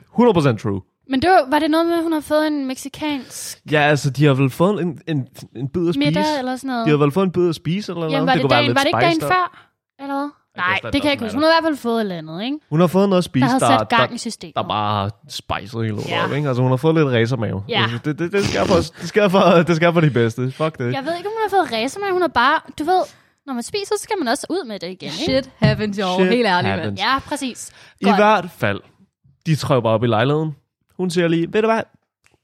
100% 0.54 0.58
true. 0.58 0.82
Men 1.10 1.22
det 1.22 1.30
var, 1.30 1.50
var 1.50 1.60
det 1.60 1.72
noget 1.72 1.86
med, 1.88 1.96
at 1.96 2.04
hun 2.04 2.12
har 2.14 2.20
fået 2.20 2.48
en 2.48 2.66
meksikansk 2.68 3.62
Ja, 3.72 3.80
altså, 3.82 4.10
de 4.10 4.26
har 4.26 4.34
vel 4.34 4.50
fået 4.50 4.82
en, 4.82 5.00
en, 5.08 5.28
en 5.56 5.68
bid 5.70 5.88
at 5.88 5.94
spise. 5.96 6.08
middag 6.08 6.24
eller 6.40 6.56
sådan 6.56 6.68
noget? 6.68 6.86
De 6.86 6.90
har 6.92 6.98
vel 6.98 7.12
fået 7.12 7.26
en 7.26 7.32
bid 7.32 7.50
at 7.50 7.56
spise 7.56 7.92
eller 7.92 8.04
Jamen, 8.06 8.12
noget. 8.16 8.28
var 8.28 8.34
det, 8.34 8.42
kunne 8.42 8.50
dagen, 8.50 8.66
lidt 8.66 8.76
var 8.76 8.82
det 8.82 8.88
ikke 8.88 9.00
dagen 9.00 9.24
up. 9.24 9.30
før? 9.32 9.68
Eller 10.00 10.16
hvad? 10.16 10.30
Nej, 10.58 10.80
det 10.84 10.92
kan 10.94 11.04
jeg 11.04 11.12
ikke 11.12 11.24
huske. 11.24 11.36
Hun 11.36 11.44
har 11.44 11.50
i 11.50 11.54
hvert 11.62 11.70
fald 11.70 11.78
fået 11.78 11.96
et 11.96 12.02
eller 12.02 12.18
andet, 12.18 12.44
ikke? 12.44 12.58
Hun 12.70 12.80
har 12.80 12.88
fået 12.88 13.10
noget 13.10 13.18
at 13.18 13.24
spise, 13.24 13.46
Der 13.46 13.52
har 13.52 13.60
sat 13.60 13.90
gang 13.90 14.10
der, 14.10 14.16
i 14.16 14.18
systemet. 14.18 14.56
der 14.56 14.64
bare 14.64 15.02
har 15.04 15.12
spejset 15.30 15.82
hele 15.84 15.96
lortet, 15.96 16.10
Ja. 16.10 16.36
ikke? 16.36 16.48
Altså, 16.48 16.62
hun 16.62 16.72
har 16.72 16.78
fået 16.78 16.96
lidt 16.96 17.08
racermave. 17.08 17.64
Ja. 17.70 17.82
Altså, 17.84 17.98
Det, 18.06 18.20
det, 18.20 18.32
det, 18.32 18.46
skal 18.46 18.66
for, 18.68 18.76
det, 18.76 19.08
skal 19.08 19.30
for, 19.30 19.40
det 19.68 19.76
skal 19.76 19.94
for 19.94 20.02
de 20.02 20.10
bedste. 20.10 20.52
Fuck 20.52 20.78
det. 20.78 20.94
Jeg 20.94 21.04
ved 21.06 21.18
ikke, 21.18 21.30
om 21.30 21.34
hun 21.38 21.42
har 21.50 21.50
fået 21.58 21.82
racer, 21.84 22.00
men 22.00 22.12
hun 22.12 22.22
har 22.22 22.28
bare, 22.28 22.60
du 22.80 22.84
ved, 22.84 23.02
når 23.46 23.54
man 23.54 23.64
spiser, 23.64 23.86
så 23.98 24.04
skal 24.04 24.16
man 24.20 24.28
også 24.28 24.48
ud 24.50 24.68
med 24.68 24.80
det 24.80 24.88
igen. 24.88 24.96
Ikke? 25.04 25.16
Shit 25.16 25.50
happens, 25.58 26.00
jo. 26.00 26.06
Shit 26.20 26.28
Helt 26.30 26.48
ærligt, 26.48 26.70
happens. 26.74 26.86
mand. 26.88 26.98
Ja, 27.00 27.20
præcis. 27.20 27.72
I 28.02 28.04
Godt. 28.06 28.16
hvert 28.16 28.46
fald, 28.58 28.80
de 29.46 29.58
bare 29.70 29.82
op 29.94 30.04
i 30.04 30.08
lejligheden. 30.08 30.56
Hun 30.98 31.10
siger 31.10 31.28
lige, 31.28 31.54
ved 31.54 31.62
du 31.62 31.68
hvad, 31.68 31.82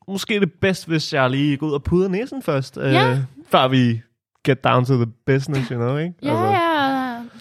måske 0.07 0.39
det 0.39 0.51
bedst, 0.61 0.87
hvis 0.87 1.13
jeg 1.13 1.29
lige 1.29 1.57
går 1.57 1.67
ud 1.67 1.73
og 1.73 1.83
puder 1.83 2.07
næsen 2.09 2.41
først, 2.41 2.77
Ja. 2.77 3.09
øh, 3.11 3.17
før 3.51 3.67
vi 3.67 4.01
get 4.45 4.63
down 4.63 4.85
to 4.85 4.93
the 4.95 5.05
business, 5.25 5.69
you 5.69 5.77
know, 5.77 5.97
ikke? 5.97 6.13
Ja, 6.23 6.43
ja, 6.51 6.59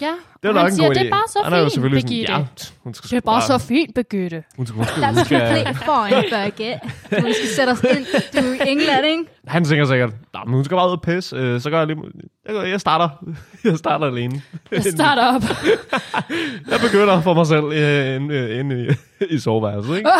ja. 0.00 0.06
Det 0.42 0.44
er 0.44 0.48
Og 0.48 0.54
nok 0.54 0.62
han 0.62 0.66
en 0.66 0.76
siger, 0.76 0.86
god 0.88 0.96
idé. 0.96 0.98
det 1.00 1.06
er 1.06 1.10
bare 1.10 1.28
så 1.28 1.38
Han 1.44 1.52
er 1.52 1.56
jo 1.58 1.64
fint, 1.64 1.72
selvfølgelig 1.72 2.04
Birgitte. 2.04 2.32
ja, 2.32 2.38
hun 2.84 2.94
skal 2.94 3.10
Det 3.10 3.16
er 3.16 3.20
sgu 3.20 3.26
bare 3.26 3.42
så 3.42 3.58
fint, 3.58 3.94
Birgitte. 3.94 4.44
Hun 4.56 4.66
skal, 4.66 4.76
hun 4.76 4.84
skal, 4.86 5.04
hun 5.04 5.14
That's 5.14 5.24
skal, 5.24 5.64
complete 5.74 6.22
fine, 6.22 6.30
Birgit. 6.30 7.20
Du 7.20 7.26
vi 7.26 7.32
skal 7.32 7.48
sætte 7.56 7.70
os 7.70 7.82
ind. 7.96 8.06
Du 8.32 8.38
er 8.38 8.64
i 8.66 8.70
England, 8.70 9.06
ikke? 9.06 9.24
han 9.46 9.64
tænker 9.64 9.84
sikkert, 9.84 10.10
"Nå, 10.34 10.40
men 10.46 10.54
hun 10.54 10.64
skal 10.64 10.74
bare 10.76 10.86
ud 10.86 10.92
og 10.92 11.02
pisse, 11.02 11.36
øh, 11.36 11.60
så 11.60 11.70
gør 11.70 11.78
jeg 11.78 11.86
lige, 11.86 11.98
jeg, 12.46 12.54
går- 12.54 12.62
jeg 12.62 12.80
starter, 12.80 13.08
jeg 13.64 13.78
starter 13.78 14.06
alene. 14.06 14.42
Jeg 14.72 14.82
starter 14.84 15.34
op. 15.34 15.42
Jeg 16.70 16.78
begynder 16.80 17.20
for 17.20 17.34
mig 17.34 17.46
selv 17.46 17.64
øh, 17.64 18.16
inde, 18.16 18.34
øh, 18.34 18.60
inde 18.60 18.86
i, 19.20 19.24
i 19.34 19.38
soveværelset, 19.38 19.96
ikke? 19.96 20.10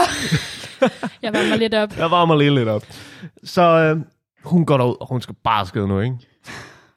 Jeg 1.23 1.33
varmer 1.35 1.57
lidt 1.57 1.75
op. 1.75 1.97
Jeg 1.99 2.11
varmer 2.11 2.37
lige 2.37 2.55
lidt 2.55 2.69
op. 2.69 2.83
Så 3.45 3.63
øh, 3.63 3.97
hun 4.45 4.67
går 4.67 4.77
derud, 4.77 4.97
og 5.01 5.07
hun 5.09 5.21
skal 5.21 5.35
bare 5.45 5.67
skide 5.67 5.89
nu, 5.89 6.01
ikke? 6.01 6.17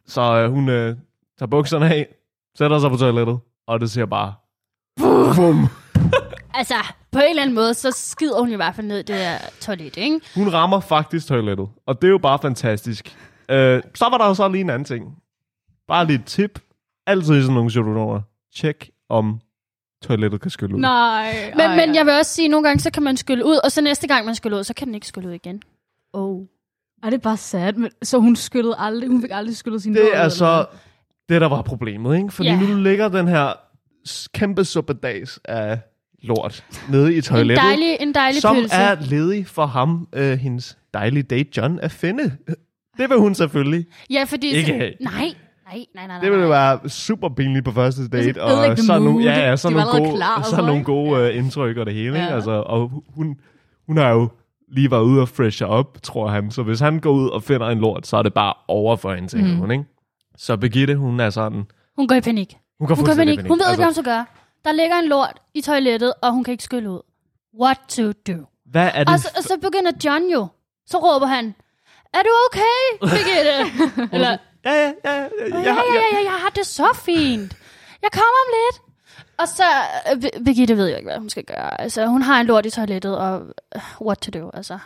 Så 0.08 0.22
øh, 0.22 0.52
hun 0.52 0.70
øh, 0.70 0.96
tager 1.40 1.48
bukserne 1.48 1.94
af, 1.94 2.08
sætter 2.58 2.80
sig 2.80 2.90
på 2.90 2.98
toilettet, 2.98 3.40
og 3.68 3.80
det 3.80 3.92
siger 3.92 4.06
bare... 4.06 4.34
Bum. 5.36 5.68
Altså, 6.56 6.76
på 7.12 7.20
en 7.20 7.30
eller 7.30 7.42
anden 7.42 7.56
måde, 7.56 7.74
så 7.74 7.92
skider 7.92 8.40
hun 8.40 8.52
i 8.52 8.56
hvert 8.56 8.76
fald 8.76 8.88
ned 8.88 8.96
i 9.00 9.02
det 9.02 9.08
der 9.08 9.38
toilet, 9.62 9.98
ikke? 9.98 10.22
Hun 10.36 10.54
rammer 10.54 10.80
faktisk 10.80 11.28
toilettet, 11.28 11.68
og 11.88 12.02
det 12.02 12.08
er 12.08 12.12
jo 12.12 12.18
bare 12.18 12.40
fantastisk. 12.42 13.18
Øh, 13.50 13.82
så 13.96 14.10
var 14.10 14.18
der 14.18 14.28
jo 14.28 14.34
så 14.34 14.48
lige 14.48 14.62
en 14.62 14.70
anden 14.70 14.86
ting. 14.86 15.18
Bare 15.88 16.06
lige 16.08 16.20
et 16.20 16.26
tip. 16.26 16.60
Altid 17.08 17.38
i 17.38 17.42
sådan 17.42 17.54
nogle 17.54 17.72
situationer. 17.72 18.22
Tjek 18.56 18.90
om 19.10 19.40
toilettet 20.04 20.42
kan 20.42 20.52
skylle 20.52 20.76
ud. 20.76 20.80
Nej. 20.80 21.54
Men, 21.56 21.78
men 21.78 21.96
jeg 21.96 22.06
vil 22.06 22.14
også 22.14 22.34
sige, 22.34 22.46
at 22.46 22.52
nogle 22.52 22.68
gange, 22.68 22.80
så 22.80 22.92
kan 22.92 23.04
man 23.04 23.18
skylle 23.18 23.46
ud, 23.46 23.60
og 23.64 23.72
så 23.72 23.82
næste 23.82 24.08
gang, 24.08 24.26
man 24.26 24.36
skyller 24.36 24.58
ud, 24.58 24.64
så 24.64 24.74
kan 24.74 24.88
den 24.88 24.96
ikke 24.96 25.08
skylle 25.08 25.30
ud 25.30 25.34
igen. 25.34 25.62
Oh. 26.14 26.42
Ej, 27.04 27.10
det 27.10 27.18
er 27.18 27.22
bare 27.22 27.38
sad. 27.38 27.74
Men, 27.74 27.92
så 28.04 28.18
hun 28.20 28.36
skyllede 28.36 28.76
aldrig, 28.78 29.10
hun 29.10 29.22
fik 29.22 29.32
aldrig 29.34 29.58
skyllet 29.58 29.82
sin 29.82 29.94
Det 29.94 30.18
er 30.18 30.30
så 30.30 30.66
det, 31.30 31.42
der 31.42 31.48
var 31.48 31.62
problemet, 31.62 32.18
ikke? 32.18 32.32
Fordi 32.32 32.50
Ja. 32.50 32.60
nu 32.60 32.76
ligger 32.76 33.08
den 33.08 33.28
her 33.28 33.54
kæmpe 34.34 34.66
suppedags 34.66 35.40
af 35.46 35.80
lort 36.24 36.66
nede 36.90 37.14
i 37.14 37.16
En 37.18 37.22
toilettet, 37.22 37.64
dejlig, 37.64 37.98
en 38.00 38.14
dejlig 38.14 38.42
som 38.42 38.56
pølse. 38.56 38.76
er 38.76 38.96
ledig 39.02 39.48
for 39.48 39.66
ham, 39.66 40.08
øh, 40.16 40.38
hendes 40.38 40.78
dejlige 40.94 41.24
date 41.24 41.50
John, 41.58 41.80
at 41.80 41.92
finde. 41.92 42.24
Det 42.98 43.10
vil 43.10 43.18
hun 43.18 43.36
selvfølgelig. 43.36 43.86
Ja, 44.10 44.24
fordi... 44.28 44.48
Ikke 44.56 44.74
have. 44.74 44.92
Nej, 45.00 45.12
nej, 45.14 45.34
nej, 45.66 45.86
nej, 45.96 46.08
nej. 46.08 46.20
Det 46.20 46.32
ville 46.32 46.50
være 46.50 46.90
super 46.90 47.30
pinligt 47.30 47.66
på 47.66 47.72
første 47.72 48.08
date. 48.10 48.28
Altså, 48.42 48.44
ødelægge 48.58 48.82
så 48.84 48.94
mood. 49.00 49.04
nogle, 49.04 49.24
ja, 49.24 49.50
ja, 49.50 49.56
så 49.56 49.70
nogle 49.70 49.86
gode, 49.92 50.16
klar 50.16 50.38
og 50.38 50.44
så 50.46 50.50
sådan, 50.50 50.66
nogle 50.66 50.84
gode 50.84 51.30
uh, 51.30 51.38
indtryk 51.38 51.78
og 51.78 51.86
det 51.86 51.94
hele. 51.94 52.16
Ja. 52.18 52.24
Ikke? 52.24 52.34
Altså, 52.36 52.52
og 52.52 53.04
hun, 53.16 53.36
hun 53.88 53.98
har 53.98 54.10
jo 54.10 54.30
lige 54.72 54.92
været 54.92 55.02
ude 55.04 55.22
og 55.22 55.30
freshe 55.30 55.68
op, 55.68 55.98
tror 56.04 56.28
han. 56.28 56.52
Så 56.52 56.64
hvis 56.64 56.80
han 56.80 57.00
går 57.00 57.12
ud 57.12 57.30
og 57.30 57.44
finder 57.44 57.68
en 57.68 57.80
lort, 57.80 58.08
så 58.08 58.18
er 58.18 58.24
det 58.24 58.34
bare 58.34 58.54
over 58.68 58.96
for 58.96 59.14
hende, 59.14 59.28
tænker 59.28 59.54
Mm. 59.54 59.58
hun. 59.60 59.72
Ikke? 59.72 59.84
Så 60.38 60.58
Birgitte, 60.58 60.96
hun 60.96 61.20
er 61.20 61.30
sådan... 61.30 61.66
Hun 61.96 62.08
går 62.08 62.16
i 62.16 62.22
panik. 62.22 62.58
Hun 62.80 62.88
går 62.88 62.96
Hun 62.96 63.06
går 63.06 63.12
i 63.12 63.16
fuldstændig 63.16 63.38
panik. 63.38 63.50
Hun 63.50 63.60
ved 63.60 63.66
ikke, 63.66 63.76
hvad 63.76 63.86
hun 63.86 63.88
altså, 63.90 64.02
skal 64.02 64.12
gøre. 64.14 64.26
Der 64.66 64.72
ligger 64.72 65.00
en 65.00 65.06
lort 65.08 65.40
i 65.54 65.62
toilettet, 65.62 66.14
og 66.22 66.32
hun 66.32 66.44
kan 66.44 66.52
ikke 66.52 66.64
skylle 66.64 66.92
ud. 66.92 67.02
What 67.62 67.78
to 67.88 68.12
do? 68.12 68.46
Hvad 68.66 68.92
er 68.94 69.04
det? 69.04 69.14
Og 69.14 69.20
så, 69.20 69.30
og 69.38 69.44
så 69.44 69.58
begynder 69.62 69.92
John 70.06 70.24
jo. 70.30 70.48
Så 70.86 70.98
råber 70.98 71.26
han, 71.28 71.56
er 72.14 72.22
du 72.24 72.30
okay, 72.48 72.80
Birgitte? 73.16 73.56
Eller, 74.16 74.38
Ja, 74.66 74.72
ja, 74.74 74.92
ja. 75.06 75.14
ja, 75.14 75.20
ja, 75.20 75.60
ja, 75.60 76.04
ja, 76.14 76.24
jeg 76.24 76.38
har 76.42 76.50
det 76.56 76.66
så 76.66 76.88
fint. 77.06 77.58
Jeg 78.02 78.12
kommer 78.12 78.40
om 78.46 78.50
lidt. 78.64 78.82
Og 79.38 79.48
så, 79.48 79.64
øh, 80.12 80.18
Bir- 80.24 80.44
Birgitte 80.44 80.78
ved 80.78 80.90
jo 80.90 80.96
ikke, 80.96 81.08
hvad 81.10 81.18
hun 81.18 81.30
skal 81.30 81.44
gøre. 81.44 81.82
Altså, 81.82 82.06
hun 82.06 82.22
har 82.22 82.42
en 82.42 82.48
lort 82.48 82.66
i 82.66 82.70
toilettet, 82.70 83.18
og 83.18 83.42
øh, 83.76 83.82
what 84.02 84.18
to 84.18 84.40
do, 84.40 84.50
altså. 84.54 84.80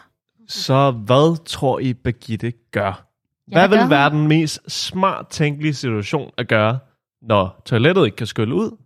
Så 0.47 0.91
hvad 0.91 1.45
tror 1.45 1.79
I, 1.79 1.93
Birgitte 1.93 2.53
gør? 2.71 3.06
Hvad 3.47 3.69
vil 3.69 3.89
være 3.89 4.09
den 4.09 4.27
mest 4.27 4.71
smart 4.71 5.27
tænkelige 5.27 5.73
situation 5.73 6.31
at 6.37 6.47
gøre, 6.47 6.79
når 7.21 7.61
toilettet 7.65 8.05
ikke 8.05 8.15
kan 8.15 8.27
skylle 8.27 8.55
ud, 8.55 8.77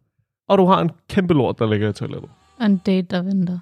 og 0.49 0.57
du 0.57 0.65
har 0.65 0.81
en 0.81 0.91
kæmpe 1.09 1.33
lort, 1.33 1.59
der 1.59 1.69
ligger 1.69 1.89
i 1.89 1.93
toilettet? 1.93 2.29
Og 2.59 2.65
en 2.65 2.77
date, 2.77 3.07
der 3.07 3.21
venter. 3.21 3.59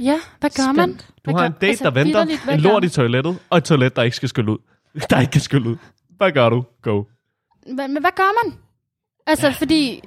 Ja, 0.00 0.16
hvad 0.40 0.50
gør 0.50 0.72
man? 0.72 0.88
Spændt. 0.88 1.06
Du 1.08 1.14
Hvad 1.24 1.34
har 1.34 1.40
gør- 1.40 1.46
en 1.46 1.52
date, 1.52 1.66
altså, 1.66 1.84
der 1.84 1.90
venter, 1.90 2.22
en 2.52 2.60
lort 2.60 2.82
man? 2.82 2.84
i 2.84 2.88
toilettet, 2.88 3.38
og 3.50 3.58
et 3.58 3.64
toilet, 3.64 3.96
der 3.96 4.02
ikke 4.02 4.16
skal 4.16 4.28
skylle 4.28 4.52
ud. 4.52 4.58
Der 5.10 5.20
ikke 5.20 5.30
kan 5.30 5.40
skylle 5.40 5.70
ud. 5.70 5.76
Hvad 6.16 6.32
gør 6.32 6.48
du? 6.48 6.64
Go. 6.82 7.04
Men, 7.66 7.76
men 7.76 8.00
hvad 8.02 8.10
gør 8.16 8.44
man? 8.44 8.58
Altså, 9.26 9.46
ja. 9.46 9.52
fordi... 9.52 10.00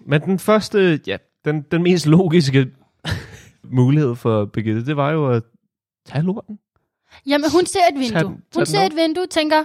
Men 0.00 0.20
den 0.22 0.38
første, 0.38 1.00
ja, 1.06 1.16
den, 1.44 1.62
den 1.70 1.82
mest 1.82 2.06
logiske 2.06 2.70
mulighed 3.78 4.14
for 4.14 4.44
Birgitte, 4.44 4.86
det 4.86 4.96
var 4.96 5.10
jo 5.10 5.30
at 5.30 5.42
tage 6.06 6.22
lorten. 6.24 6.58
Jamen, 7.26 7.50
hun 7.50 7.66
ser 7.66 7.80
et 7.92 7.98
vindue. 8.00 8.12
Tag 8.12 8.20
den- 8.20 8.28
hun 8.28 8.40
den 8.56 8.66
ser 8.66 8.80
op. 8.80 8.86
et 8.86 8.96
vindue, 8.96 9.26
tænker, 9.26 9.56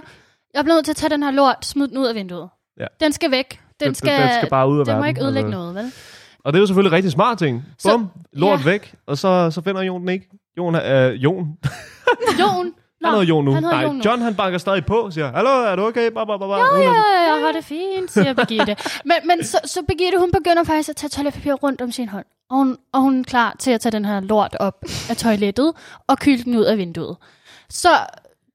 jeg 0.54 0.64
bliver 0.64 0.74
nødt 0.74 0.84
til 0.84 0.92
at 0.92 0.96
tage 0.96 1.10
den 1.10 1.22
her 1.22 1.30
lort, 1.30 1.56
smid 1.66 1.88
den 1.88 1.98
ud 1.98 2.06
af 2.06 2.14
vinduet. 2.14 2.48
Ja. 2.80 2.86
Den 3.00 3.12
skal 3.12 3.30
væk. 3.30 3.60
Den, 3.80 3.86
Den- 3.88 3.94
skal, 3.94 4.20
den 4.22 4.30
skal 4.38 4.50
bare 4.50 4.68
ud 4.68 4.78
af 4.78 4.84
Den 4.84 4.92
må 4.94 4.96
verden, 4.96 5.08
ikke 5.08 5.22
ødelægge 5.24 5.46
altså. 5.46 5.58
noget, 5.58 5.74
vel? 5.74 5.92
Og 6.44 6.52
det 6.52 6.58
er 6.58 6.60
jo 6.60 6.66
selvfølgelig 6.66 6.92
rigtig 6.92 7.12
smart 7.12 7.38
ting. 7.38 7.64
Så- 7.78 7.90
Bum, 7.90 8.08
lort 8.32 8.60
ja. 8.60 8.64
væk, 8.64 8.94
og 9.06 9.18
så, 9.18 9.50
så 9.50 9.62
finder 9.62 9.82
Jon 9.82 10.00
den 10.00 10.08
ikke. 10.08 10.28
Jon, 10.56 10.74
øh, 10.74 11.14
Jon. 11.14 11.46
Jon. 12.40 12.72
Nå, 13.00 13.08
han 13.08 13.18
hedder 13.18 13.26
Jon 13.34 13.44
nu. 13.44 13.52
han 13.52 13.62
Nej, 13.62 13.82
Jon 13.82 13.96
nu. 13.96 14.02
John 14.04 14.22
han 14.22 14.34
banker 14.34 14.58
stadig 14.58 14.86
på, 14.86 15.10
siger, 15.10 15.32
hallo, 15.32 15.50
er 15.50 15.76
du 15.76 15.86
okay? 15.86 16.10
Ba, 16.10 16.24
ba, 16.24 16.36
ba, 16.36 16.46
ba. 16.46 16.56
Ja, 16.56 16.62
er- 16.62 16.78
ja, 16.82 17.32
jeg 17.34 17.42
har 17.46 17.52
det 17.52 17.64
fint, 17.64 18.10
siger 18.12 18.32
Birgitte. 18.34 18.76
men 19.04 19.16
men 19.24 19.44
så, 19.44 19.58
så 19.64 19.80
Birgitte, 19.88 20.18
hun 20.18 20.30
begynder 20.32 20.64
faktisk 20.64 20.88
at 20.88 20.96
tage 20.96 21.08
toiletpapir 21.10 21.52
rundt 21.52 21.80
om 21.82 21.92
sin 21.92 22.08
hånd. 22.08 22.24
Og 22.50 22.56
hun, 22.56 22.76
og 22.92 23.00
hun 23.00 23.20
er 23.20 23.24
klar 23.24 23.56
til 23.58 23.70
at 23.70 23.80
tage 23.80 23.92
den 23.92 24.04
her 24.04 24.20
lort 24.20 24.56
op 24.60 24.84
af 25.10 25.16
toilettet 25.16 25.72
og 26.08 26.18
kylde 26.18 26.44
den 26.44 26.56
ud 26.56 26.64
af 26.64 26.78
vinduet. 26.78 27.16
Så 27.72 27.88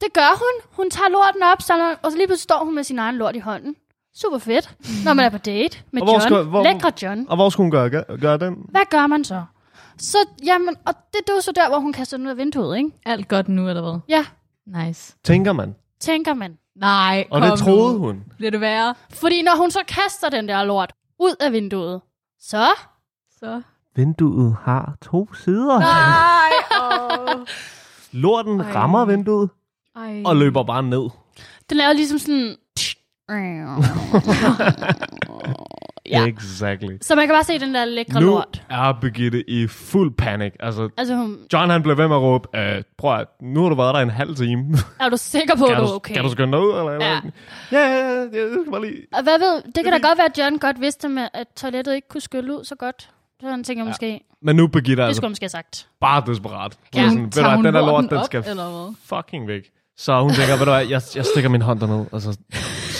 det 0.01 0.13
gør 0.13 0.31
hun. 0.37 0.71
Hun 0.77 0.89
tager 0.89 1.09
lorten 1.09 1.43
op, 1.43 1.61
så, 1.61 1.95
og 2.03 2.11
så 2.11 2.17
lige 2.17 2.27
pludselig 2.27 2.43
står 2.43 2.63
hun 2.65 2.75
med 2.75 2.83
sin 2.83 2.99
egen 2.99 3.15
lort 3.15 3.35
i 3.35 3.39
hånden. 3.39 3.75
Super 4.15 4.37
fedt, 4.37 4.75
når 5.05 5.13
man 5.13 5.25
er 5.25 5.29
på 5.29 5.37
date 5.37 5.77
med 5.91 6.01
John. 6.01 6.21
skal- 6.21 6.43
hvor- 6.43 6.63
Lækre 6.63 6.91
John. 7.01 7.25
Og 7.29 7.35
hvor 7.35 7.49
skulle 7.49 7.65
hun 7.65 7.71
gøre, 7.71 7.89
gøre, 7.89 8.17
gøre 8.21 8.37
den? 8.37 8.55
Hvad 8.69 8.81
gør 8.89 9.07
man 9.07 9.23
så? 9.23 9.43
Så, 9.99 10.17
jamen, 10.45 10.75
og 10.85 10.93
det, 11.13 11.19
det 11.23 11.29
er 11.29 11.35
jo 11.35 11.41
så 11.41 11.51
der, 11.55 11.69
hvor 11.69 11.79
hun 11.79 11.93
kaster 11.93 12.17
den 12.17 12.25
ud 12.25 12.31
af 12.31 12.37
vinduet, 12.37 12.77
ikke? 12.77 12.89
Alt 13.05 13.27
godt 13.27 13.49
nu, 13.49 13.69
eller 13.69 13.81
hvad? 13.81 13.99
Ja, 14.09 14.25
Nice. 14.85 15.15
Tænker 15.23 15.53
man. 15.53 15.75
tænker 15.99 16.33
man. 16.33 16.57
Nej, 16.75 17.27
Og 17.31 17.41
kom 17.41 17.49
det 17.49 17.59
troede 17.59 17.93
nu. 17.93 17.99
hun. 17.99 18.23
Bliver 18.37 18.51
det 18.51 18.61
værre? 18.61 18.95
Fordi 19.13 19.41
når 19.41 19.57
hun 19.57 19.71
så 19.71 19.79
kaster 19.87 20.29
den 20.29 20.47
der 20.47 20.63
lort 20.63 20.93
ud 21.19 21.35
af 21.39 21.51
vinduet, 21.51 22.01
så 22.39 22.67
Så. 23.39 23.61
Vinduet 23.95 24.55
har 24.63 24.93
to 25.01 25.33
sider. 25.33 25.79
Nej, 25.79 26.51
åh. 26.81 27.45
Lorten 28.17 28.59
Ej. 28.61 28.71
rammer 28.75 29.05
vinduet 29.05 29.49
Ej. 29.95 30.21
og 30.25 30.35
løber 30.35 30.63
bare 30.63 30.83
ned. 30.83 31.09
Den 31.69 31.77
laver 31.77 31.93
ligesom 31.93 32.19
sådan... 32.19 32.55
ja. 36.11 36.25
Exactly. 36.25 36.97
Så 37.01 37.15
man 37.15 37.27
kan 37.27 37.33
bare 37.35 37.43
se 37.43 37.59
den 37.59 37.75
der 37.75 37.85
lækre 37.85 38.21
Nu 38.21 38.27
lort. 38.27 38.63
er 38.69 38.93
Birgitte 39.01 39.49
i 39.49 39.67
fuld 39.67 40.15
panik. 40.17 40.51
Altså, 40.59 40.89
Altså, 40.97 41.15
hun, 41.15 41.37
John 41.53 41.69
han 41.69 41.83
blev 41.83 41.97
ved 41.97 42.07
med 42.07 42.15
at 42.15 42.21
råbe, 42.21 42.47
øh, 42.59 42.83
prøv 42.97 43.15
at, 43.19 43.27
nu 43.41 43.61
har 43.61 43.69
du 43.69 43.75
været 43.75 43.95
der 43.95 44.01
en 44.01 44.09
halv 44.09 44.35
time. 44.35 44.77
er 44.99 45.09
du 45.09 45.17
sikker 45.17 45.55
på, 45.57 45.65
at 45.65 45.77
du 45.77 45.83
er 45.83 45.95
okay? 45.95 46.13
kan 46.13 46.23
du 46.23 46.29
skynde 46.29 46.51
dig 46.51 46.61
ud? 46.61 46.69
Eller, 46.69 46.91
eller? 46.91 47.05
Ja. 47.05 47.19
Ja, 47.71 47.79
ja, 47.79 47.95
ja, 47.95 48.13
ja, 48.13 48.19
jeg 48.21 48.57
skal 48.61 48.71
bare 48.71 48.81
lige... 48.85 49.01
Og 49.13 49.23
hvad 49.23 49.39
ved, 49.39 49.61
det 49.75 49.83
kan 49.83 49.93
da 49.93 50.07
godt 50.07 50.17
være, 50.17 50.25
at 50.27 50.37
John 50.37 50.57
godt 50.57 50.81
vidste, 50.81 51.09
med, 51.09 51.27
at 51.33 51.47
toilettet 51.55 51.95
ikke 51.95 52.07
kunne 52.07 52.21
skylle 52.21 52.59
ud 52.59 52.63
så 52.63 52.75
godt. 52.75 53.09
Så 53.41 53.47
han 53.49 53.63
tænker 53.63 53.83
ja. 53.83 53.89
måske, 53.89 54.21
Men 54.41 54.55
nu 54.55 54.67
Birgitte 54.67 55.01
det 55.01 55.07
altså 55.07 55.17
skulle 55.19 55.27
hun 55.27 55.31
måske 55.31 55.43
have 55.43 55.49
sagt. 55.49 55.87
bare 56.01 56.23
desperat. 56.27 56.77
Ja. 56.95 57.01
Ja. 57.01 57.09
Sådan, 57.09 57.23
ved 57.23 57.29
du 57.29 57.35
Tager 57.35 57.47
hvad, 57.47 57.55
hun 57.55 57.65
den 57.65 57.73
der 57.73 57.79
lort, 57.79 57.89
lorten 57.89 58.09
den 58.09 58.17
op, 58.17 58.25
skal 58.25 58.43
eller 58.47 58.69
hvad? 58.69 58.95
fucking 59.17 59.47
væk. 59.47 59.69
Så 59.97 60.21
hun 60.21 60.31
tænker, 60.33 60.57
ved 60.57 60.65
du 60.65 60.71
hvad, 60.71 60.85
jeg, 60.87 61.01
jeg 61.15 61.25
stikker 61.25 61.49
min 61.49 61.61
hånd 61.61 61.79
derned, 61.79 62.05
og 62.11 62.21
så, 62.21 62.37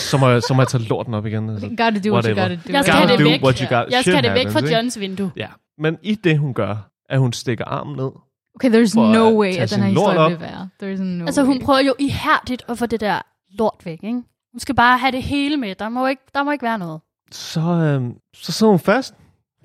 så, 0.09 0.17
må 0.17 0.29
jeg, 0.29 0.41
så 0.43 0.53
må 0.53 0.61
jeg 0.61 0.67
tage 0.67 0.83
lorten 0.83 1.13
op 1.13 1.25
igen. 1.25 1.49
Altså. 1.49 1.67
Gotta 1.67 1.99
do 2.09 2.13
what 2.13 2.25
you 2.25 2.29
gotta 2.41 2.55
do. 2.55 2.61
Jeg 2.69 2.83
skal 2.83 2.95
have 2.95 3.17
det 3.17 3.25
væk. 3.25 3.43
what 3.43 3.59
you 3.59 3.67
got. 3.77 3.85
Jeg 3.91 4.01
skal 4.01 4.13
have 4.13 4.23
det 4.27 4.33
væk 4.33 4.51
fra? 4.53 4.59
Johns 4.59 4.99
vindue. 4.99 5.31
Ja, 5.35 5.47
men 5.77 5.97
i 6.03 6.15
det 6.15 6.37
hun 6.39 6.53
gør, 6.53 6.89
at 7.09 7.19
hun 7.19 7.33
stikker 7.33 7.65
armen 7.65 7.95
ned. 7.95 8.11
Okay, 8.55 8.69
there's 8.69 8.93
For 8.93 9.13
no 9.13 9.27
at 9.27 9.33
way, 9.35 9.51
tage 9.51 9.61
at 9.63 9.69
den 9.71 9.79
her 9.81 9.89
historie 9.89 10.29
vil 10.29 10.39
være. 10.39 10.69
There's 10.83 11.01
no 11.01 11.25
Altså, 11.25 11.43
hun 11.43 11.57
way. 11.57 11.65
prøver 11.65 11.79
jo 11.79 11.95
ihærdigt 11.99 12.63
at 12.69 12.77
få 12.77 12.85
det 12.85 12.99
der 13.01 13.21
lort 13.59 13.81
væk, 13.85 13.99
ikke? 14.03 14.21
Hun 14.53 14.59
skal 14.59 14.75
bare 14.75 14.97
have 14.97 15.11
det 15.11 15.23
hele 15.23 15.57
med. 15.57 15.75
Der 15.75 15.89
må 15.89 16.07
ikke, 16.07 16.21
der 16.33 16.43
må 16.43 16.51
ikke 16.51 16.63
være 16.63 16.77
noget. 16.79 17.01
Så, 17.31 17.59
øhm, 17.61 18.13
så 18.35 18.51
sidder 18.51 18.71
hun 18.71 18.79
fast. 18.79 19.13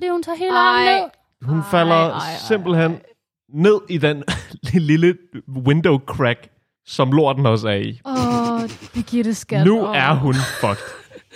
Fordi 0.02 0.10
hun 0.10 0.22
tager 0.22 0.36
hele 0.36 0.52
Ej. 0.52 0.58
armen 0.58 1.02
ned. 1.02 1.10
Hun 1.42 1.58
Ej, 1.58 1.64
falder 1.70 1.94
ej, 1.94 2.08
ej, 2.10 2.36
simpelthen 2.48 3.00
ned 3.54 3.80
i 3.88 3.98
den 3.98 4.24
lille 4.90 5.18
window 5.66 5.98
crack, 5.98 6.48
som 6.86 7.12
lorten 7.12 7.46
også 7.46 7.68
er 7.68 7.74
i. 7.74 8.00
Åh, 8.04 8.52
oh, 8.52 8.60
Birgitte 8.94 9.34
skat. 9.34 9.66
Nu 9.66 9.86
Åh. 9.86 9.96
er 9.96 10.14
hun 10.14 10.34
fucked. 10.34 10.84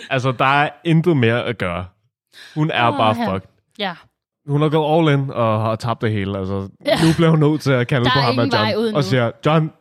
Altså, 0.09 0.31
der 0.31 0.45
er 0.45 0.69
intet 0.85 1.17
mere 1.17 1.43
at 1.43 1.57
gøre. 1.57 1.85
Hun 2.55 2.71
er 2.71 2.91
Åh, 2.91 2.97
bare 2.97 3.15
ja. 3.21 3.33
fucked. 3.33 3.49
Ja. 3.79 3.95
Hun 4.47 4.61
har 4.61 4.69
gået 4.69 5.07
all 5.09 5.19
in 5.19 5.29
og 5.31 5.61
har 5.61 5.75
tabt 5.75 6.01
det 6.01 6.11
hele. 6.11 6.37
Altså, 6.37 6.69
Ja. 6.85 6.95
Nu 6.95 7.13
bliver 7.15 7.29
hun 7.29 7.39
nødt 7.39 7.61
til 7.61 7.71
at 7.71 7.87
kalde 7.87 8.05
Der 8.05 8.11
på 8.13 8.19
ham 8.19 8.37
vej 8.37 8.73
John. 8.75 8.95
Og 8.95 9.03
siger, 9.03 9.31
John, 9.45 9.71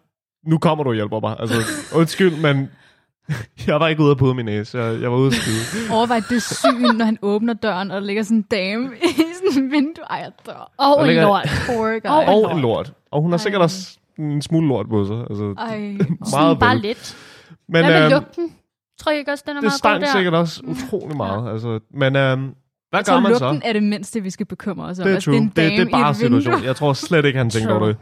nu 0.46 0.58
kommer 0.58 0.84
du 0.84 0.90
og 0.90 0.94
hjælper 0.94 1.20
mig. 1.20 1.36
Altså, 1.40 1.56
undskyld, 1.94 2.36
men 2.40 2.70
Jeg 3.66 3.80
var 3.80 3.88
ikke 3.88 4.02
ude 4.02 4.10
at 4.10 4.16
pude 4.18 4.34
min 4.34 4.44
næse. 4.44 4.78
Jeg, 4.78 5.00
jeg 5.02 5.10
var 5.10 5.16
ude 5.18 5.26
at 5.26 5.32
skide. 5.32 5.90
Overvej 5.94 6.20
det 6.30 6.42
syn, 6.42 6.96
når 6.96 7.04
han 7.04 7.18
åbner 7.22 7.54
døren, 7.54 7.90
og 7.90 8.00
der 8.00 8.06
ligger 8.06 8.22
sådan 8.22 8.36
en 8.36 8.42
dame 8.42 8.90
i 9.02 9.22
sådan 9.52 9.62
en 9.64 9.70
vindue. 9.70 10.04
Ej, 10.10 10.16
jeg 10.18 10.32
dør. 10.46 10.72
Og 10.78 11.00
en 11.00 11.06
ligger- 11.06 11.22
lort. 11.22 11.48
Poor 11.66 12.00
guy. 12.00 12.08
Og- 12.10 12.42
Og 12.44 12.52
en 12.56 12.60
lort. 12.62 12.92
Og 13.12 13.22
hun 13.22 13.30
har 13.30 13.38
sikkert 13.38 13.60
Ej. 13.60 13.64
også 13.64 13.98
en 14.18 14.42
smule 14.42 14.68
lort 14.68 14.88
på 14.88 15.06
sig. 15.06 15.16
Altså, 15.30 15.54
Ej. 15.58 15.68
Sådan 15.98 16.16
meget 16.30 16.58
bare 16.58 16.74
vel. 16.74 16.82
lidt. 16.82 17.16
Men 17.68 17.84
Hvad 17.84 17.94
med 17.94 18.02
øhm, 18.04 18.10
lugten? 18.12 18.52
Tror 19.00 19.10
jeg 19.12 19.18
ikke 19.18 19.32
også, 19.32 19.44
den 19.46 19.56
er 19.56 19.60
det 19.60 19.62
meget 19.62 19.72
god 19.72 19.78
stank 19.78 20.00
der? 20.04 20.12
sikkert 20.12 20.34
også 20.34 20.62
utrolig 20.66 21.16
meget. 21.16 21.52
Altså, 21.52 21.80
men 21.94 22.16
øhm, 22.16 22.40
hvad 22.42 22.50
Jeg 22.92 23.04
gør 23.04 23.12
tror, 23.12 23.20
man 23.20 23.34
så? 23.34 23.44
lugten 23.44 23.62
er 23.64 23.72
det 23.72 23.82
mindste, 23.82 24.22
vi 24.22 24.30
skal 24.30 24.46
bekymre 24.46 24.86
os 24.86 24.98
om. 24.98 25.02
Det 25.04 25.10
er 25.10 25.14
Altså, 25.14 25.30
true. 25.30 25.36
en 25.36 25.46
Det, 25.46 25.56
det 25.56 25.80
er 25.80 25.90
bare 25.90 26.08
i 26.08 26.10
et 26.10 26.22
vindue. 26.22 26.40
situation. 26.42 26.64
Jeg 26.66 26.76
tror 26.76 26.92
slet 26.92 27.24
ikke, 27.24 27.38
han 27.38 27.50
tænker 27.50 27.74
over 27.74 27.86
det. 27.86 27.96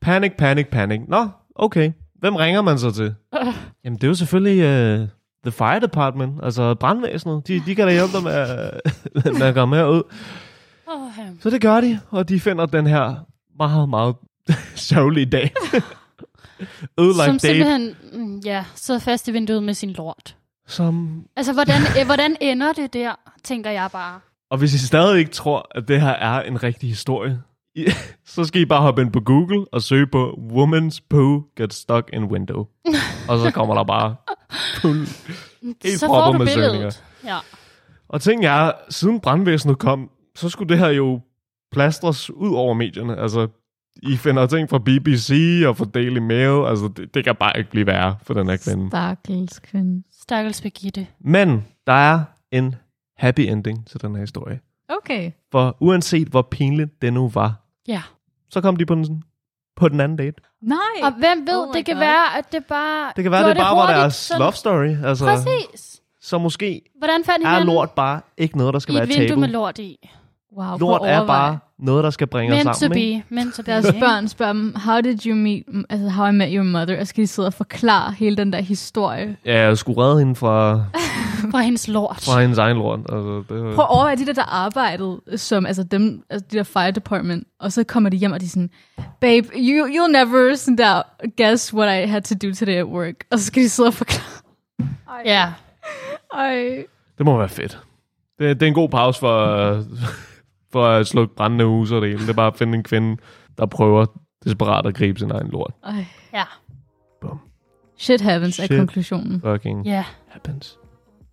Panic, 0.00 0.32
panic, 0.38 0.66
panic. 0.72 1.00
Nå, 1.08 1.26
okay. 1.56 1.92
Hvem 2.24 2.36
ringer 2.36 2.62
man 2.62 2.78
så 2.78 2.90
til? 2.90 3.14
Jamen, 3.84 3.96
det 3.96 4.04
er 4.04 4.08
jo 4.08 4.14
selvfølgelig 4.14 4.58
uh, 5.00 5.08
the 5.44 5.52
fire 5.52 5.80
department, 5.80 6.40
altså 6.42 6.74
brandvæsenet. 6.74 7.48
De, 7.48 7.62
de 7.66 7.74
kan 7.74 7.86
da 7.86 7.92
hjælpe 7.92 8.12
dig 8.12 8.22
med, 8.22 8.32
at- 8.32 8.80
med 9.38 9.46
at 9.46 9.54
komme 9.54 9.76
herud. 9.76 10.02
Oh. 10.86 11.10
Så 11.40 11.50
det 11.50 11.60
gør 11.60 11.80
de, 11.80 12.00
og 12.10 12.28
de 12.28 12.40
finder 12.40 12.66
den 12.66 12.86
her 12.86 13.14
meget, 13.58 13.88
meget 13.88 14.14
sørgelige 14.74 15.26
dag. 15.26 15.52
Ødelagt 17.00 17.26
Som 17.26 17.38
date, 17.38 17.38
simpelthen, 17.40 17.94
mm, 18.12 18.38
ja, 18.38 18.64
sidder 18.74 19.00
fast 19.00 19.28
i 19.28 19.32
vinduet 19.32 19.62
med 19.62 19.74
sin 19.74 19.90
lort. 19.90 20.36
som... 20.66 21.22
Altså, 21.36 21.52
hvordan, 21.52 21.80
øh, 22.00 22.06
hvordan 22.06 22.36
ender 22.40 22.72
det 22.72 22.92
der, 22.92 23.12
tænker 23.42 23.70
jeg 23.70 23.88
bare. 23.92 24.20
Og 24.50 24.58
hvis 24.58 24.74
I 24.74 24.78
stadig 24.86 25.18
ikke 25.18 25.30
tror, 25.30 25.66
at 25.74 25.88
det 25.88 26.00
her 26.00 26.10
er 26.12 26.42
en 26.42 26.62
rigtig 26.62 26.88
historie, 26.88 27.40
så 28.34 28.44
skal 28.44 28.60
I 28.60 28.64
bare 28.64 28.80
hoppe 28.82 29.02
ind 29.02 29.12
på 29.12 29.20
Google 29.20 29.66
og 29.72 29.82
søge 29.82 30.06
på 30.06 30.38
Woman's 30.52 30.98
Poo 31.10 31.42
Gets 31.56 31.76
Stuck 31.76 32.10
in 32.12 32.24
Window. 32.24 32.66
og 33.28 33.38
så 33.38 33.50
kommer 33.54 33.74
der 33.74 33.84
bare 33.84 34.16
Helt 34.82 36.00
Så 36.00 36.06
får 36.06 36.32
du 36.32 36.38
med 36.38 36.46
billedet. 36.46 36.54
søgninger. 36.54 36.90
Ja. 37.24 37.38
Og 38.08 38.20
ting 38.20 38.44
er, 38.44 38.72
siden 38.90 39.20
brandvæsenet 39.20 39.78
kom, 39.78 40.10
så 40.36 40.48
skulle 40.48 40.68
det 40.68 40.78
her 40.78 40.88
jo 40.88 41.20
plastres 41.72 42.30
ud 42.30 42.54
over 42.54 42.74
medierne. 42.74 43.16
Altså, 43.16 43.48
I 44.02 44.16
finder 44.16 44.46
ting 44.46 44.70
fra 44.70 44.78
BBC 44.78 45.62
og 45.66 45.76
fra 45.76 45.84
Daily 45.84 46.18
Mail. 46.18 46.66
Altså, 46.66 46.90
det, 46.96 47.14
det 47.14 47.24
kan 47.24 47.34
bare 47.40 47.58
ikke 47.58 47.70
blive 47.70 47.86
værre 47.86 48.16
for 48.22 48.34
den 48.34 48.48
her 48.48 48.56
kvinde. 48.56 48.88
Stakkels 48.88 49.58
kvinde. 49.58 50.02
Stakkels 50.20 50.60
Birgitte. 50.62 51.06
Men 51.20 51.64
der 51.86 51.92
er 51.92 52.24
en 52.52 52.74
happy 53.16 53.40
ending 53.40 53.86
til 53.86 54.00
den 54.02 54.14
her 54.14 54.20
historie. 54.20 54.60
Okay. 54.88 55.30
For 55.52 55.76
uanset 55.80 56.28
hvor 56.28 56.42
pinligt 56.42 57.02
det 57.02 57.12
nu 57.12 57.28
var, 57.28 57.63
Ja. 57.88 58.02
så 58.50 58.60
kom 58.60 58.76
de 58.76 58.86
på 58.86 58.94
den, 58.94 59.22
på 59.76 59.88
den 59.88 60.00
anden 60.00 60.18
date. 60.18 60.36
Nej. 60.62 60.78
Og 61.02 61.10
hvem 61.12 61.46
ved, 61.46 61.66
Oh 61.68 61.74
det 61.74 61.86
kan 61.86 61.94
God. 61.94 62.00
være, 62.00 62.38
at 62.38 62.52
det 62.52 62.64
bare 62.64 63.12
Det 63.16 63.22
kan 63.24 63.30
være, 63.32 63.40
gjorde 63.40 63.54
det 63.54 63.60
bare 63.62 63.76
var 63.76 63.82
hurtigt, 63.82 63.98
deres 63.98 64.14
sådan- 64.14 64.40
love 64.40 64.52
story. 64.52 65.04
Altså, 65.06 65.24
Præcis. 65.24 66.00
Så 66.20 66.38
måske 66.38 66.82
Hvordan 66.98 67.24
fandt 67.24 67.44
er 67.44 67.48
hinanden 67.48 67.74
lort 67.74 67.90
bare 67.90 68.20
ikke 68.36 68.58
noget, 68.58 68.74
der 68.74 68.78
skal 68.80 68.94
i 68.94 68.96
være 68.96 69.04
et 69.04 69.08
vindue 69.08 69.28
tabu. 69.28 69.40
med 69.40 69.48
lort 69.48 69.78
i? 69.78 70.10
Wow, 70.56 70.76
Lort 70.78 71.00
er 71.04 71.26
bare 71.26 71.58
noget, 71.78 72.04
der 72.04 72.10
skal 72.10 72.26
bringe 72.26 72.52
os 72.54 72.64
Meant 72.64 72.74
to 72.76 72.80
sammen. 72.80 72.98
ikke? 72.98 73.24
be. 73.28 73.34
Meant 73.34 73.54
to 73.54 73.62
be. 73.62 73.70
Deres 73.70 73.86
børn 74.00 74.28
spørger 74.28 74.52
dem, 74.52 74.74
how 74.76 75.00
did 75.00 75.26
you 75.26 75.34
meet, 75.34 75.62
altså 75.90 76.08
how 76.08 76.26
I 76.26 76.32
met 76.32 76.52
your 76.52 76.62
mother, 76.64 77.00
og 77.00 77.06
skal 77.06 77.22
de 77.22 77.26
sidde 77.26 77.46
og 77.48 77.54
forklare 77.54 78.12
hele 78.12 78.36
den 78.36 78.52
der 78.52 78.60
historie. 78.60 79.36
Ja, 79.46 79.60
jeg 79.62 79.78
skulle 79.78 80.02
redde 80.02 80.18
hende 80.18 80.34
fra, 80.34 80.84
Fra 81.50 81.60
hendes 81.60 81.88
lort. 81.88 82.20
fra 82.24 82.40
hendes 82.40 82.58
egen 82.58 82.76
lort. 82.76 82.98
Altså, 83.00 83.42
det, 83.48 83.64
var- 83.64 83.74
Prøv 83.74 83.84
at 83.84 83.90
overveje 83.90 84.16
de 84.16 84.26
der, 84.26 84.32
der 84.32 84.42
arbejdede 84.54 85.20
som, 85.36 85.66
altså 85.66 85.82
dem, 85.82 86.22
altså 86.30 86.46
de 86.52 86.56
der 86.56 86.62
fire 86.62 86.90
department, 86.90 87.46
og 87.60 87.72
så 87.72 87.84
kommer 87.84 88.10
de 88.10 88.16
hjem, 88.16 88.32
og 88.32 88.40
de 88.40 88.44
er 88.46 88.48
sådan, 88.50 88.70
babe, 89.20 89.46
you, 89.56 89.86
you'll 89.86 90.12
never 90.12 90.54
sådan 90.54 90.78
der, 90.78 91.02
guess 91.36 91.74
what 91.74 92.04
I 92.04 92.06
had 92.10 92.22
to 92.22 92.34
do 92.48 92.54
today 92.54 92.74
at 92.78 92.86
work. 92.86 93.14
Og 93.32 93.38
så 93.38 93.44
skal 93.44 93.62
de 93.62 93.68
sidde 93.68 93.86
og 93.86 93.94
forklare. 93.94 94.42
Ja. 95.24 95.52
Ej. 96.34 96.84
det 97.18 97.26
må 97.26 97.38
være 97.38 97.48
fedt. 97.48 97.78
Det, 98.38 98.60
det 98.60 98.66
er 98.66 98.68
en 98.68 98.74
god 98.74 98.88
pause 98.88 99.20
for, 99.20 99.84
for 100.74 100.86
at 100.86 101.06
slukke 101.06 101.34
brændende 101.34 101.64
huse 101.64 101.96
og 101.96 102.02
det 102.02 102.10
hele. 102.10 102.22
Det 102.22 102.28
er 102.28 102.32
bare 102.34 102.46
at 102.46 102.56
finde 102.56 102.74
en 102.78 102.82
kvinde, 102.84 103.16
der 103.58 103.66
prøver 103.66 104.06
desperat 104.44 104.86
at 104.86 104.94
gribe 104.94 105.18
sin 105.18 105.30
egen 105.30 105.48
lort. 105.48 105.72
Ej. 105.86 106.06
Ja. 106.32 106.42
Bum. 107.20 107.38
Shit 107.98 108.20
happens 108.20 108.58
er 108.58 108.66
Shit. 108.66 108.78
konklusionen. 108.78 109.40
Fucking 109.44 109.86
Ja. 109.86 110.04
happens. 110.28 110.78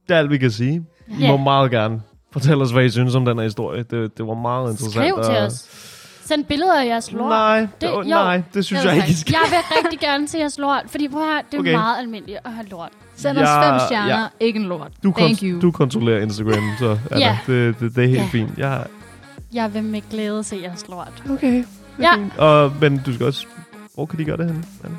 Det 0.07 0.13
er 0.15 0.19
alt, 0.19 0.29
vi 0.29 0.37
kan 0.37 0.51
sige. 0.51 0.85
I 1.07 1.13
Ja. 1.19 1.31
må 1.31 1.37
meget 1.37 1.71
gerne 1.71 2.01
fortælle 2.33 2.63
os, 2.63 2.71
hvad 2.71 2.83
I 2.85 2.89
synes 2.89 3.15
om 3.15 3.25
den 3.25 3.37
her 3.37 3.43
historie. 3.43 3.83
Det, 3.83 4.17
det 4.17 4.27
var 4.27 4.33
meget 4.33 4.71
interessant. 4.71 4.93
Skriv 5.05 5.23
til 5.23 5.35
og- 5.37 5.45
os. 5.45 5.87
Send 6.25 6.45
billeder 6.45 6.81
af 6.81 6.85
jeres 6.85 7.11
lort. 7.11 7.29
Nej, 7.29 7.59
det, 7.59 7.69
Det- 7.81 7.87
jo. 7.89 8.01
nej, 8.03 8.41
det 8.53 8.65
synes 8.65 8.83
jeg 8.83 8.91
er 8.91 8.95
ikke, 8.95 9.09
I 9.09 9.13
skal. 9.13 9.33
Jeg 9.33 9.49
vil 9.51 9.77
rigtig 9.85 9.99
gerne 9.99 10.27
se 10.27 10.37
jeres 10.37 10.59
lort, 10.59 10.83
fordi 10.87 11.07
prøv 11.07 11.21
at 11.21 11.45
det 11.51 11.57
er 11.57 11.61
Okay. 11.61 11.73
meget 11.73 11.99
almindeligt 11.99 12.39
at 12.45 12.51
have 12.53 12.65
lort. 12.67 12.89
Send 13.15 13.37
os 13.37 13.41
Ja, 13.41 13.71
fem 13.71 13.79
stjerner, 13.79 14.19
ja. 14.19 14.25
ikke 14.39 14.59
en 14.59 14.65
lort. 14.65 14.91
Du, 15.03 15.13
Thank 15.17 15.37
you. 15.43 15.61
du 15.61 15.71
kontrollerer 15.71 16.21
Instagram, 16.21 16.63
så 16.79 16.97
Ja. 17.19 17.37
det, 17.47 17.79
det, 17.79 17.95
det 17.95 18.03
er 18.03 18.07
helt 18.07 18.19
Ja. 18.21 18.25
fint. 18.31 18.57
Jeg, 18.57 18.85
Jeg 19.53 19.73
vil 19.73 19.83
med 19.83 20.01
glæde 20.09 20.43
se 20.43 20.59
jeres 20.63 20.87
lort. 20.89 21.23
okay. 21.29 21.63
Ja. 21.99 22.11
Og, 22.37 22.73
men 22.81 23.01
du 23.05 23.13
skal 23.13 23.25
også... 23.25 23.45
Hvor 23.95 24.05
kan 24.05 24.19
de 24.19 24.25
gøre 24.25 24.37
det 24.37 24.45
henne? 24.45 24.63
Anna? 24.83 24.97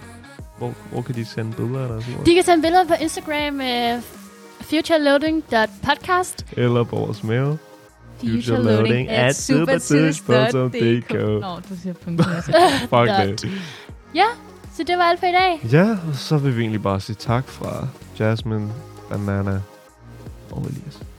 Hvor, 0.59 0.75
hvor 0.93 1.03
kan 1.03 1.15
de 1.15 1.25
sende 1.25 1.53
billeder 1.53 1.85
eller 1.85 2.01
sådan 2.01 2.13
noget? 2.13 2.27
De 2.27 2.35
kan 2.35 2.45
sende 2.45 2.63
billeder 2.63 2.87
på 2.87 2.95
Instagram 3.01 3.61
uh, 3.61 4.03
futureloading.podcast. 4.61 6.47
Eller 6.57 6.85
på 6.85 6.97
vores 6.97 7.25
mail. 7.25 7.59
Future 8.21 8.63
loading 8.63 9.09
at 9.09 9.37
supertidspunkt.dk 9.37 11.13
Nå, 11.15 11.61
du 11.69 11.77
siger 11.83 11.93
punkt. 11.93 12.23
Fuck 12.91 13.09
det. 13.09 13.51
Så 14.77 14.85
det 14.87 14.99
var 14.99 15.05
alt 15.05 15.21
for 15.21 15.27
i 15.27 15.33
dag. 15.33 15.61
Ja, 15.73 15.91
og 16.09 16.15
så 16.15 16.39
vil 16.39 16.57
vi 16.57 16.61
egentlig 16.61 16.83
bare 16.83 17.01
sige 17.01 17.17
tak 17.17 17.49
fra 17.49 17.89
Jasmine, 18.19 18.73
Banana 19.11 19.61
og 20.51 20.61
Elias. 20.61 20.99
Ja. 21.01 21.12